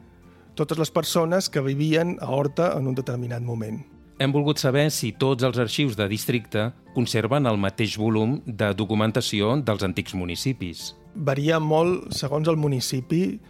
totes 0.55 0.79
les 0.79 0.91
persones 0.91 1.49
que 1.51 1.61
vivien 1.61 2.15
a 2.23 2.31
Horta 2.31 2.71
en 2.77 2.87
un 2.87 2.95
determinat 2.95 3.43
moment. 3.43 3.81
Hem 4.17 4.31
volgut 4.31 4.61
saber 4.61 4.87
si 4.95 5.11
tots 5.11 5.43
els 5.43 5.57
arxius 5.59 5.97
de 5.99 6.07
districte 6.07 6.69
conserven 6.95 7.49
el 7.49 7.59
mateix 7.59 7.97
volum 7.99 8.37
de 8.47 8.71
documentació 8.73 9.57
dels 9.59 9.83
antics 9.83 10.15
municipis. 10.15 10.93
Varia 11.15 11.59
molt 11.59 12.15
segons 12.15 12.47
el 12.47 12.55
municipi 12.55 13.41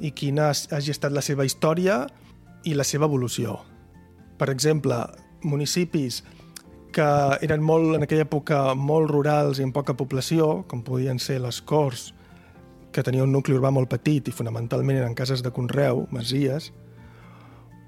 i 0.00 0.12
quina 0.12 0.50
hagi 0.50 0.92
estat 0.92 1.14
la 1.14 1.24
seva 1.24 1.46
història 1.46 2.04
i 2.64 2.74
la 2.74 2.84
seva 2.84 3.06
evolució. 3.06 3.56
Per 4.36 4.50
exemple, 4.52 4.98
municipis 5.44 6.22
que 6.96 7.06
eren 7.44 7.62
molt, 7.64 7.94
en 7.96 8.06
aquella 8.06 8.24
època 8.24 8.60
molt 8.74 9.10
rurals 9.12 9.60
i 9.60 9.66
amb 9.66 9.76
poca 9.76 9.96
població, 9.96 10.64
com 10.68 10.82
podien 10.84 11.20
ser 11.20 11.38
les 11.44 11.60
Corts, 11.62 12.12
que 12.92 13.04
tenia 13.04 13.24
un 13.26 13.32
nucli 13.32 13.56
urbà 13.56 13.70
molt 13.74 13.90
petit 13.92 14.28
i 14.28 14.32
fonamentalment 14.32 14.96
eren 14.96 15.16
cases 15.16 15.42
de 15.44 15.52
conreu, 15.52 16.06
masies, 16.10 16.70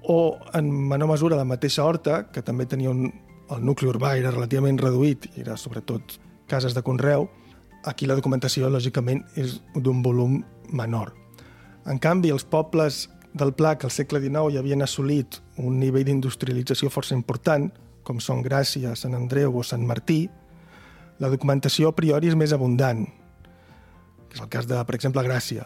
o 0.05 0.37
en 0.53 0.69
menor 0.89 1.09
mesura 1.09 1.37
la 1.37 1.47
mateixa 1.49 1.83
Horta, 1.83 2.23
que 2.31 2.43
també 2.45 2.65
tenia 2.69 2.93
un, 2.93 3.09
el 3.49 3.65
nucli 3.65 3.89
urbà 3.89 4.15
era 4.17 4.31
relativament 4.31 4.79
reduït 4.79 5.27
era 5.37 5.57
sobretot 5.57 6.19
cases 6.49 6.73
de 6.77 6.83
conreu, 6.85 7.27
aquí 7.85 8.07
la 8.09 8.17
documentació, 8.17 8.69
lògicament, 8.69 9.23
és 9.37 9.59
d'un 9.75 10.01
volum 10.05 10.39
menor. 10.73 11.18
En 11.89 11.97
canvi, 11.97 12.29
els 12.29 12.45
pobles 12.45 13.07
del 13.33 13.55
Pla 13.57 13.73
que 13.77 13.87
al 13.87 13.93
segle 13.93 14.19
XIX 14.21 14.53
ja 14.53 14.61
havien 14.61 14.85
assolit 14.85 15.39
un 15.57 15.79
nivell 15.81 16.05
d'industrialització 16.05 16.91
força 16.93 17.15
important, 17.17 17.69
com 18.05 18.21
són 18.21 18.43
Gràcia, 18.45 18.93
Sant 18.93 19.17
Andreu 19.17 19.57
o 19.57 19.63
Sant 19.65 19.85
Martí, 19.89 20.27
la 21.19 21.31
documentació 21.33 21.89
a 21.89 21.95
priori 21.97 22.29
és 22.29 22.37
més 22.37 22.53
abundant, 22.53 23.03
que 24.29 24.37
és 24.37 24.43
el 24.45 24.51
cas 24.53 24.69
de, 24.69 24.77
per 24.85 24.95
exemple, 24.95 25.25
Gràcia, 25.25 25.65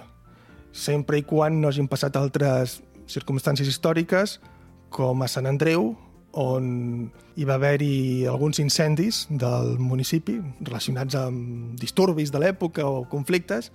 sempre 0.71 1.19
i 1.19 1.27
quan 1.27 1.59
no 1.59 1.69
hagin 1.69 1.91
passat 1.91 2.15
altres 2.15 2.79
circumstàncies 3.12 3.67
històriques, 3.67 4.39
com 4.95 5.21
a 5.21 5.27
Sant 5.27 5.49
Andreu, 5.49 5.91
on 6.39 6.65
hi 7.38 7.45
va 7.45 7.59
haver-hi 7.59 8.25
alguns 8.31 8.57
incendis 8.63 9.25
del 9.29 9.75
municipi 9.77 10.39
relacionats 10.63 11.19
amb 11.19 11.75
disturbis 11.77 12.31
de 12.33 12.41
l'època 12.41 12.88
o 12.88 13.03
conflictes, 13.12 13.69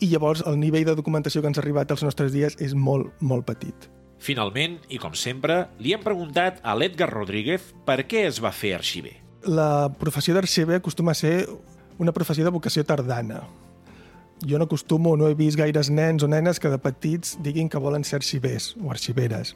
i 0.00 0.08
llavors 0.12 0.44
el 0.46 0.58
nivell 0.60 0.86
de 0.86 0.96
documentació 0.98 1.42
que 1.42 1.50
ens 1.50 1.58
ha 1.58 1.62
arribat 1.64 1.90
als 1.90 2.04
nostres 2.06 2.32
dies 2.34 2.56
és 2.62 2.74
molt, 2.74 3.10
molt 3.20 3.46
petit. 3.48 3.88
Finalment, 4.18 4.78
i 4.90 4.98
com 4.98 5.14
sempre, 5.14 5.68
li 5.78 5.94
hem 5.94 6.02
preguntat 6.02 6.58
a 6.66 6.74
l'Edgar 6.74 7.08
Rodríguez 7.12 7.72
per 7.86 8.02
què 8.10 8.24
es 8.26 8.40
va 8.42 8.50
fer 8.54 8.74
arxiver. 8.78 9.14
La 9.46 9.88
professió 10.00 10.34
d'arxiver 10.34 10.80
acostuma 10.80 11.14
a 11.14 11.18
ser 11.18 11.46
una 12.02 12.14
professió 12.14 12.44
de 12.46 12.54
vocació 12.54 12.84
tardana. 12.86 13.44
Jo 14.46 14.58
no 14.58 14.66
acostumo, 14.66 15.16
no 15.16 15.28
he 15.28 15.34
vist 15.38 15.58
gaires 15.58 15.90
nens 15.90 16.22
o 16.22 16.28
nenes 16.30 16.58
que 16.62 16.70
de 16.70 16.78
petits 16.78 17.36
diguin 17.42 17.70
que 17.70 17.78
volen 17.82 18.04
ser 18.04 18.18
arxivers 18.18 18.72
o 18.82 18.90
arxiveres. 18.90 19.54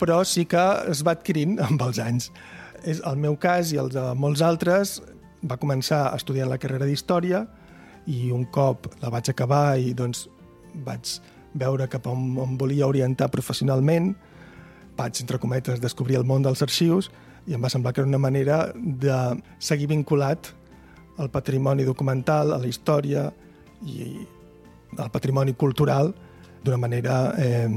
Però 0.00 0.22
sí 0.24 0.44
que 0.48 0.64
es 0.88 1.04
va 1.04 1.16
adquirint 1.16 1.58
amb 1.68 1.82
els 1.84 2.00
anys. 2.00 2.30
És 2.84 3.00
el 3.04 3.16
meu 3.20 3.36
cas 3.36 3.72
i 3.72 3.80
els 3.80 3.96
de 3.96 4.04
molts 4.14 4.44
altres 4.44 4.98
va 5.48 5.58
començar 5.60 6.12
estudiant 6.16 6.48
la 6.52 6.60
carrera 6.60 6.86
d'Història, 6.86 7.46
i 8.08 8.30
un 8.32 8.46
cop 8.48 8.88
la 9.02 9.12
vaig 9.12 9.28
acabar 9.30 9.76
i 9.78 9.92
doncs 9.96 10.26
vaig 10.86 11.18
veure 11.58 11.88
cap 11.90 12.06
on 12.08 12.36
em 12.44 12.56
volia 12.60 12.88
orientar 12.88 13.30
professionalment, 13.32 14.12
vaig, 14.98 15.20
entre 15.22 15.40
cometes, 15.40 15.80
descobrir 15.80 16.18
el 16.18 16.26
món 16.28 16.44
dels 16.44 16.62
arxius 16.64 17.10
i 17.48 17.56
em 17.56 17.64
va 17.64 17.70
semblar 17.72 17.94
que 17.94 18.02
era 18.02 18.10
una 18.10 18.20
manera 18.20 18.68
de 18.74 19.16
seguir 19.58 19.88
vinculat 19.88 20.52
al 21.18 21.30
patrimoni 21.34 21.84
documental, 21.84 22.52
a 22.52 22.60
la 22.60 22.68
història 22.68 23.28
i 23.82 24.26
al 24.98 25.10
patrimoni 25.10 25.54
cultural 25.54 26.12
d'una 26.64 26.78
manera 26.78 27.32
eh, 27.38 27.68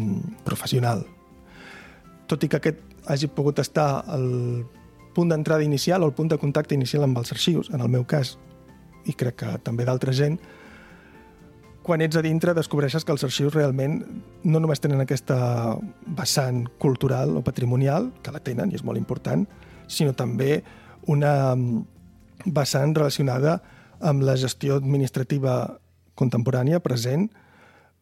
professional. 0.45 1.03
Tot 2.27 2.43
i 2.43 2.49
que 2.49 2.59
aquest 2.59 2.79
hagi 3.09 3.27
pogut 3.27 3.59
estar 3.59 4.03
al 4.07 4.63
punt 5.15 5.31
d'entrada 5.31 5.65
inicial 5.65 6.03
o 6.03 6.09
el 6.11 6.15
punt 6.15 6.31
de 6.31 6.39
contacte 6.39 6.75
inicial 6.75 7.03
amb 7.03 7.17
els 7.19 7.33
arxius, 7.33 7.71
en 7.73 7.81
el 7.81 7.89
meu 7.91 8.05
cas, 8.07 8.37
i 9.05 9.15
crec 9.17 9.39
que 9.43 9.53
també 9.65 9.85
d'altra 9.87 10.13
gent, 10.13 10.37
quan 11.81 12.01
ets 12.05 12.17
a 12.17 12.21
dintre 12.21 12.53
descobreixes 12.53 13.05
que 13.05 13.13
els 13.13 13.23
arxius 13.25 13.55
realment 13.55 14.01
no 14.45 14.59
només 14.61 14.81
tenen 14.81 15.01
aquesta 15.01 15.37
vessant 16.17 16.67
cultural 16.81 17.33
o 17.37 17.41
patrimonial, 17.41 18.11
que 18.21 18.33
la 18.33 18.41
tenen 18.43 18.71
i 18.71 18.77
és 18.77 18.85
molt 18.85 19.01
important, 19.01 19.47
sinó 19.89 20.13
també 20.13 20.61
una 21.09 21.55
mm, 21.55 21.81
vessant 22.53 22.93
relacionada 22.95 23.57
amb 23.99 24.21
la 24.25 24.37
gestió 24.37 24.77
administrativa 24.77 25.79
contemporània 26.17 26.81
present, 26.85 27.29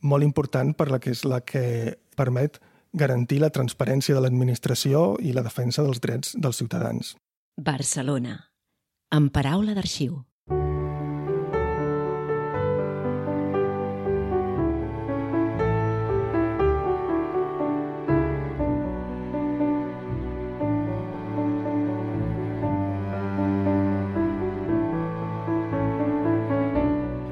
molt 0.02 0.24
important 0.24 0.74
per 0.76 0.90
la 0.92 1.00
que 1.00 1.12
és 1.16 1.24
la 1.28 1.40
que 1.42 1.96
permet 2.20 2.60
garantir 2.94 3.40
la 3.40 3.52
transparència 3.54 4.16
de 4.16 4.24
l'administració 4.24 5.14
i 5.22 5.34
la 5.36 5.44
defensa 5.46 5.84
dels 5.86 6.02
drets 6.04 6.36
dels 6.36 6.60
ciutadans. 6.60 7.16
Barcelona. 7.56 8.40
En 9.12 9.30
paraula 9.34 9.76
d'arxiu. 9.76 10.24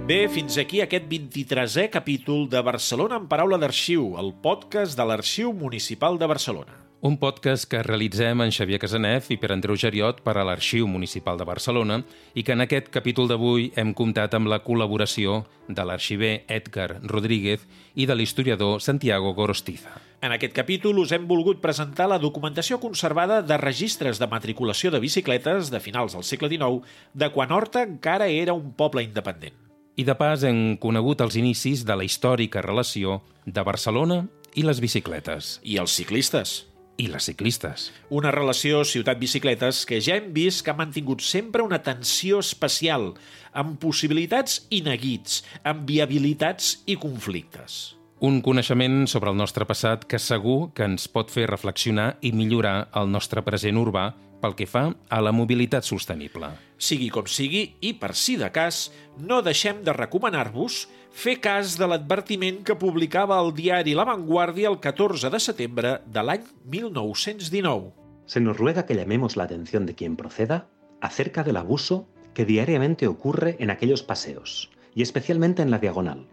Bé, 0.07 0.29
fins 0.31 0.55
aquí 0.55 0.77
aquest 0.79 1.03
23è 1.11 1.89
capítol 1.91 2.45
de 2.47 2.61
Barcelona 2.63 3.17
en 3.19 3.25
paraula 3.27 3.57
d'arxiu, 3.59 4.13
el 4.15 4.29
podcast 4.39 4.95
de 4.95 5.03
l'Arxiu 5.03 5.51
Municipal 5.51 6.15
de 6.15 6.29
Barcelona. 6.31 6.83
un 7.01 7.17
podcast 7.19 7.67
que 7.69 7.81
realitzem 7.83 8.41
en 8.41 8.51
Xavier 8.51 8.79
Casanef 8.79 9.27
i 9.31 9.37
per 9.37 9.51
Andreu 9.51 9.75
Geriot 9.77 10.23
per 10.25 10.33
a 10.37 10.45
l'Arxiu 10.47 10.87
Municipal 10.87 11.37
de 11.37 11.45
Barcelona 11.45 11.99
i 12.33 12.43
que 12.43 12.55
en 12.55 12.63
aquest 12.63 12.87
capítol 12.89 13.27
d'avui 13.27 13.67
hem 13.75 13.93
comptat 13.93 14.33
amb 14.33 14.47
la 14.47 14.61
col·laboració 14.63 15.43
de 15.67 15.85
l'arxiver 15.85 16.45
Edgar 16.47 17.01
Rodríguez 17.03 17.67
i 17.93 18.07
de 18.07 18.15
l'historiador 18.15 18.81
Santiago 18.81 19.35
Gorostiza. 19.35 19.91
En 20.21 20.31
aquest 20.31 20.55
capítol 20.55 21.03
us 21.03 21.11
hem 21.11 21.27
volgut 21.27 21.61
presentar 21.61 22.07
la 22.07 22.17
documentació 22.17 22.79
conservada 22.79 23.43
de 23.43 23.57
registres 23.57 24.17
de 24.17 24.31
matriculació 24.31 24.89
de 24.89 25.03
bicicletes 25.03 25.69
de 25.69 25.79
finals 25.83 26.15
del 26.15 26.23
segle 26.23 26.49
XIX, 26.49 26.81
de 27.13 27.29
quan 27.29 27.51
Horta 27.51 27.83
encara 27.83 28.27
era 28.27 28.53
un 28.57 28.71
poble 28.73 29.03
independent. 29.03 29.66
I 29.97 30.03
de 30.05 30.13
pas 30.13 30.43
hem 30.45 30.75
conegut 30.77 31.23
els 31.25 31.35
inicis 31.39 31.81
de 31.81 31.95
la 31.97 32.05
històrica 32.05 32.61
relació 32.61 33.15
de 33.49 33.63
Barcelona 33.65 34.19
i 34.53 34.61
les 34.61 34.77
bicicletes. 34.77 35.55
I 35.65 35.79
els 35.81 35.95
ciclistes 35.97 36.59
i 37.01 37.07
les 37.09 37.25
ciclistes. 37.29 37.87
Una 38.13 38.29
relació 38.33 38.83
ciutat-bicicletes 38.85 39.83
que 39.89 39.97
ja 40.01 40.19
hem 40.21 40.29
vist 40.37 40.61
que 40.61 40.73
ha 40.73 40.77
mantingut 40.77 41.25
sempre 41.25 41.65
una 41.65 41.81
tensió 41.81 42.45
especial, 42.45 43.15
amb 43.57 43.77
possibilitats 43.81 44.63
i 44.69 44.83
neguits, 44.85 45.41
amb 45.65 45.89
viabilitats 45.89 46.75
i 46.85 46.97
conflictes. 47.01 47.96
Un 48.19 48.39
coneixement 48.41 49.03
sobre 49.05 49.29
el 49.29 49.35
nostre 49.37 49.67
passat 49.69 50.07
que 50.09 50.17
segur 50.17 50.71
que 50.73 50.87
ens 50.89 51.03
pot 51.13 51.29
fer 51.29 51.43
reflexionar 51.45 52.15
i 52.25 52.31
millorar 52.33 52.87
el 52.97 53.11
nostre 53.13 53.43
present 53.45 53.77
urbà 53.77 54.07
pel 54.41 54.55
que 54.57 54.65
fa 54.65 54.87
a 55.13 55.19
la 55.21 55.29
mobilitat 55.29 55.85
sostenible. 55.85 56.49
Sigui 56.81 57.11
com 57.13 57.27
sigui, 57.29 57.75
i 57.77 57.91
per 57.93 58.15
si 58.17 58.33
de 58.41 58.49
cas, 58.53 58.87
no 59.21 59.43
deixem 59.45 59.83
de 59.85 59.93
recomanar-vos 59.93 60.87
fer 61.13 61.35
cas 61.43 61.75
de 61.77 61.85
l'advertiment 61.91 62.63
que 62.65 62.77
publicava 62.81 63.37
el 63.37 63.53
diari 63.53 63.93
La 63.93 64.07
Vanguardia 64.09 64.71
el 64.73 64.79
14 64.81 65.29
de 65.29 65.41
setembre 65.43 65.91
de 66.05 66.23
l'any 66.25 66.49
1919. 66.65 67.93
Se 68.25 68.41
nos 68.41 68.57
ruega 68.57 68.87
que 68.87 68.97
llamemos 68.97 69.37
la 69.37 69.43
atención 69.43 69.85
de 69.85 69.93
quien 69.93 70.15
proceda 70.15 70.65
acerca 71.01 71.43
del 71.43 71.57
abuso 71.57 72.07
que 72.33 72.45
diariamente 72.45 73.05
ocurre 73.05 73.57
en 73.59 73.69
aquellos 73.69 74.01
paseos, 74.01 74.71
y 74.95 75.03
especialmente 75.03 75.61
en 75.61 75.69
la 75.69 75.77
diagonal, 75.77 76.25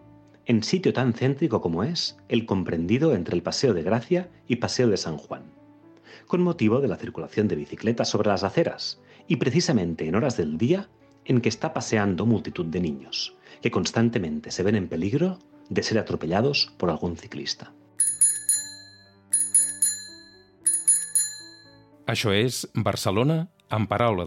en 0.46 0.62
sitio 0.62 0.92
tan 0.92 1.12
céntrico 1.14 1.60
como 1.60 1.84
es 1.84 2.16
el 2.28 2.46
comprendido 2.46 3.14
entre 3.14 3.34
el 3.34 3.42
Paseo 3.42 3.74
de 3.74 3.82
Gracia 3.82 4.28
y 4.46 4.56
Paseo 4.56 4.88
de 4.88 4.96
San 4.96 5.16
Juan 5.16 5.54
con 6.26 6.42
motivo 6.42 6.80
de 6.80 6.88
la 6.88 6.96
circulación 6.96 7.48
de 7.48 7.56
bicicletas 7.56 8.08
sobre 8.08 8.28
las 8.28 8.44
aceras, 8.44 9.00
y 9.26 9.36
precisamente 9.36 10.06
en 10.06 10.14
horas 10.14 10.36
del 10.36 10.58
día 10.58 10.88
en 11.24 11.40
que 11.40 11.48
está 11.48 11.72
paseando 11.72 12.26
multitud 12.26 12.66
de 12.66 12.80
niños, 12.80 13.36
que 13.62 13.70
constantemente 13.70 14.50
se 14.50 14.62
ven 14.62 14.76
en 14.76 14.88
peligro 14.88 15.38
de 15.68 15.82
ser 15.82 15.98
atropellados 15.98 16.72
por 16.76 16.90
algún 16.90 17.16
ciclista. 17.16 17.72
Això 22.04 22.28
Barcelona 22.74 23.48
en 23.72 23.86
paraula. 23.88 24.26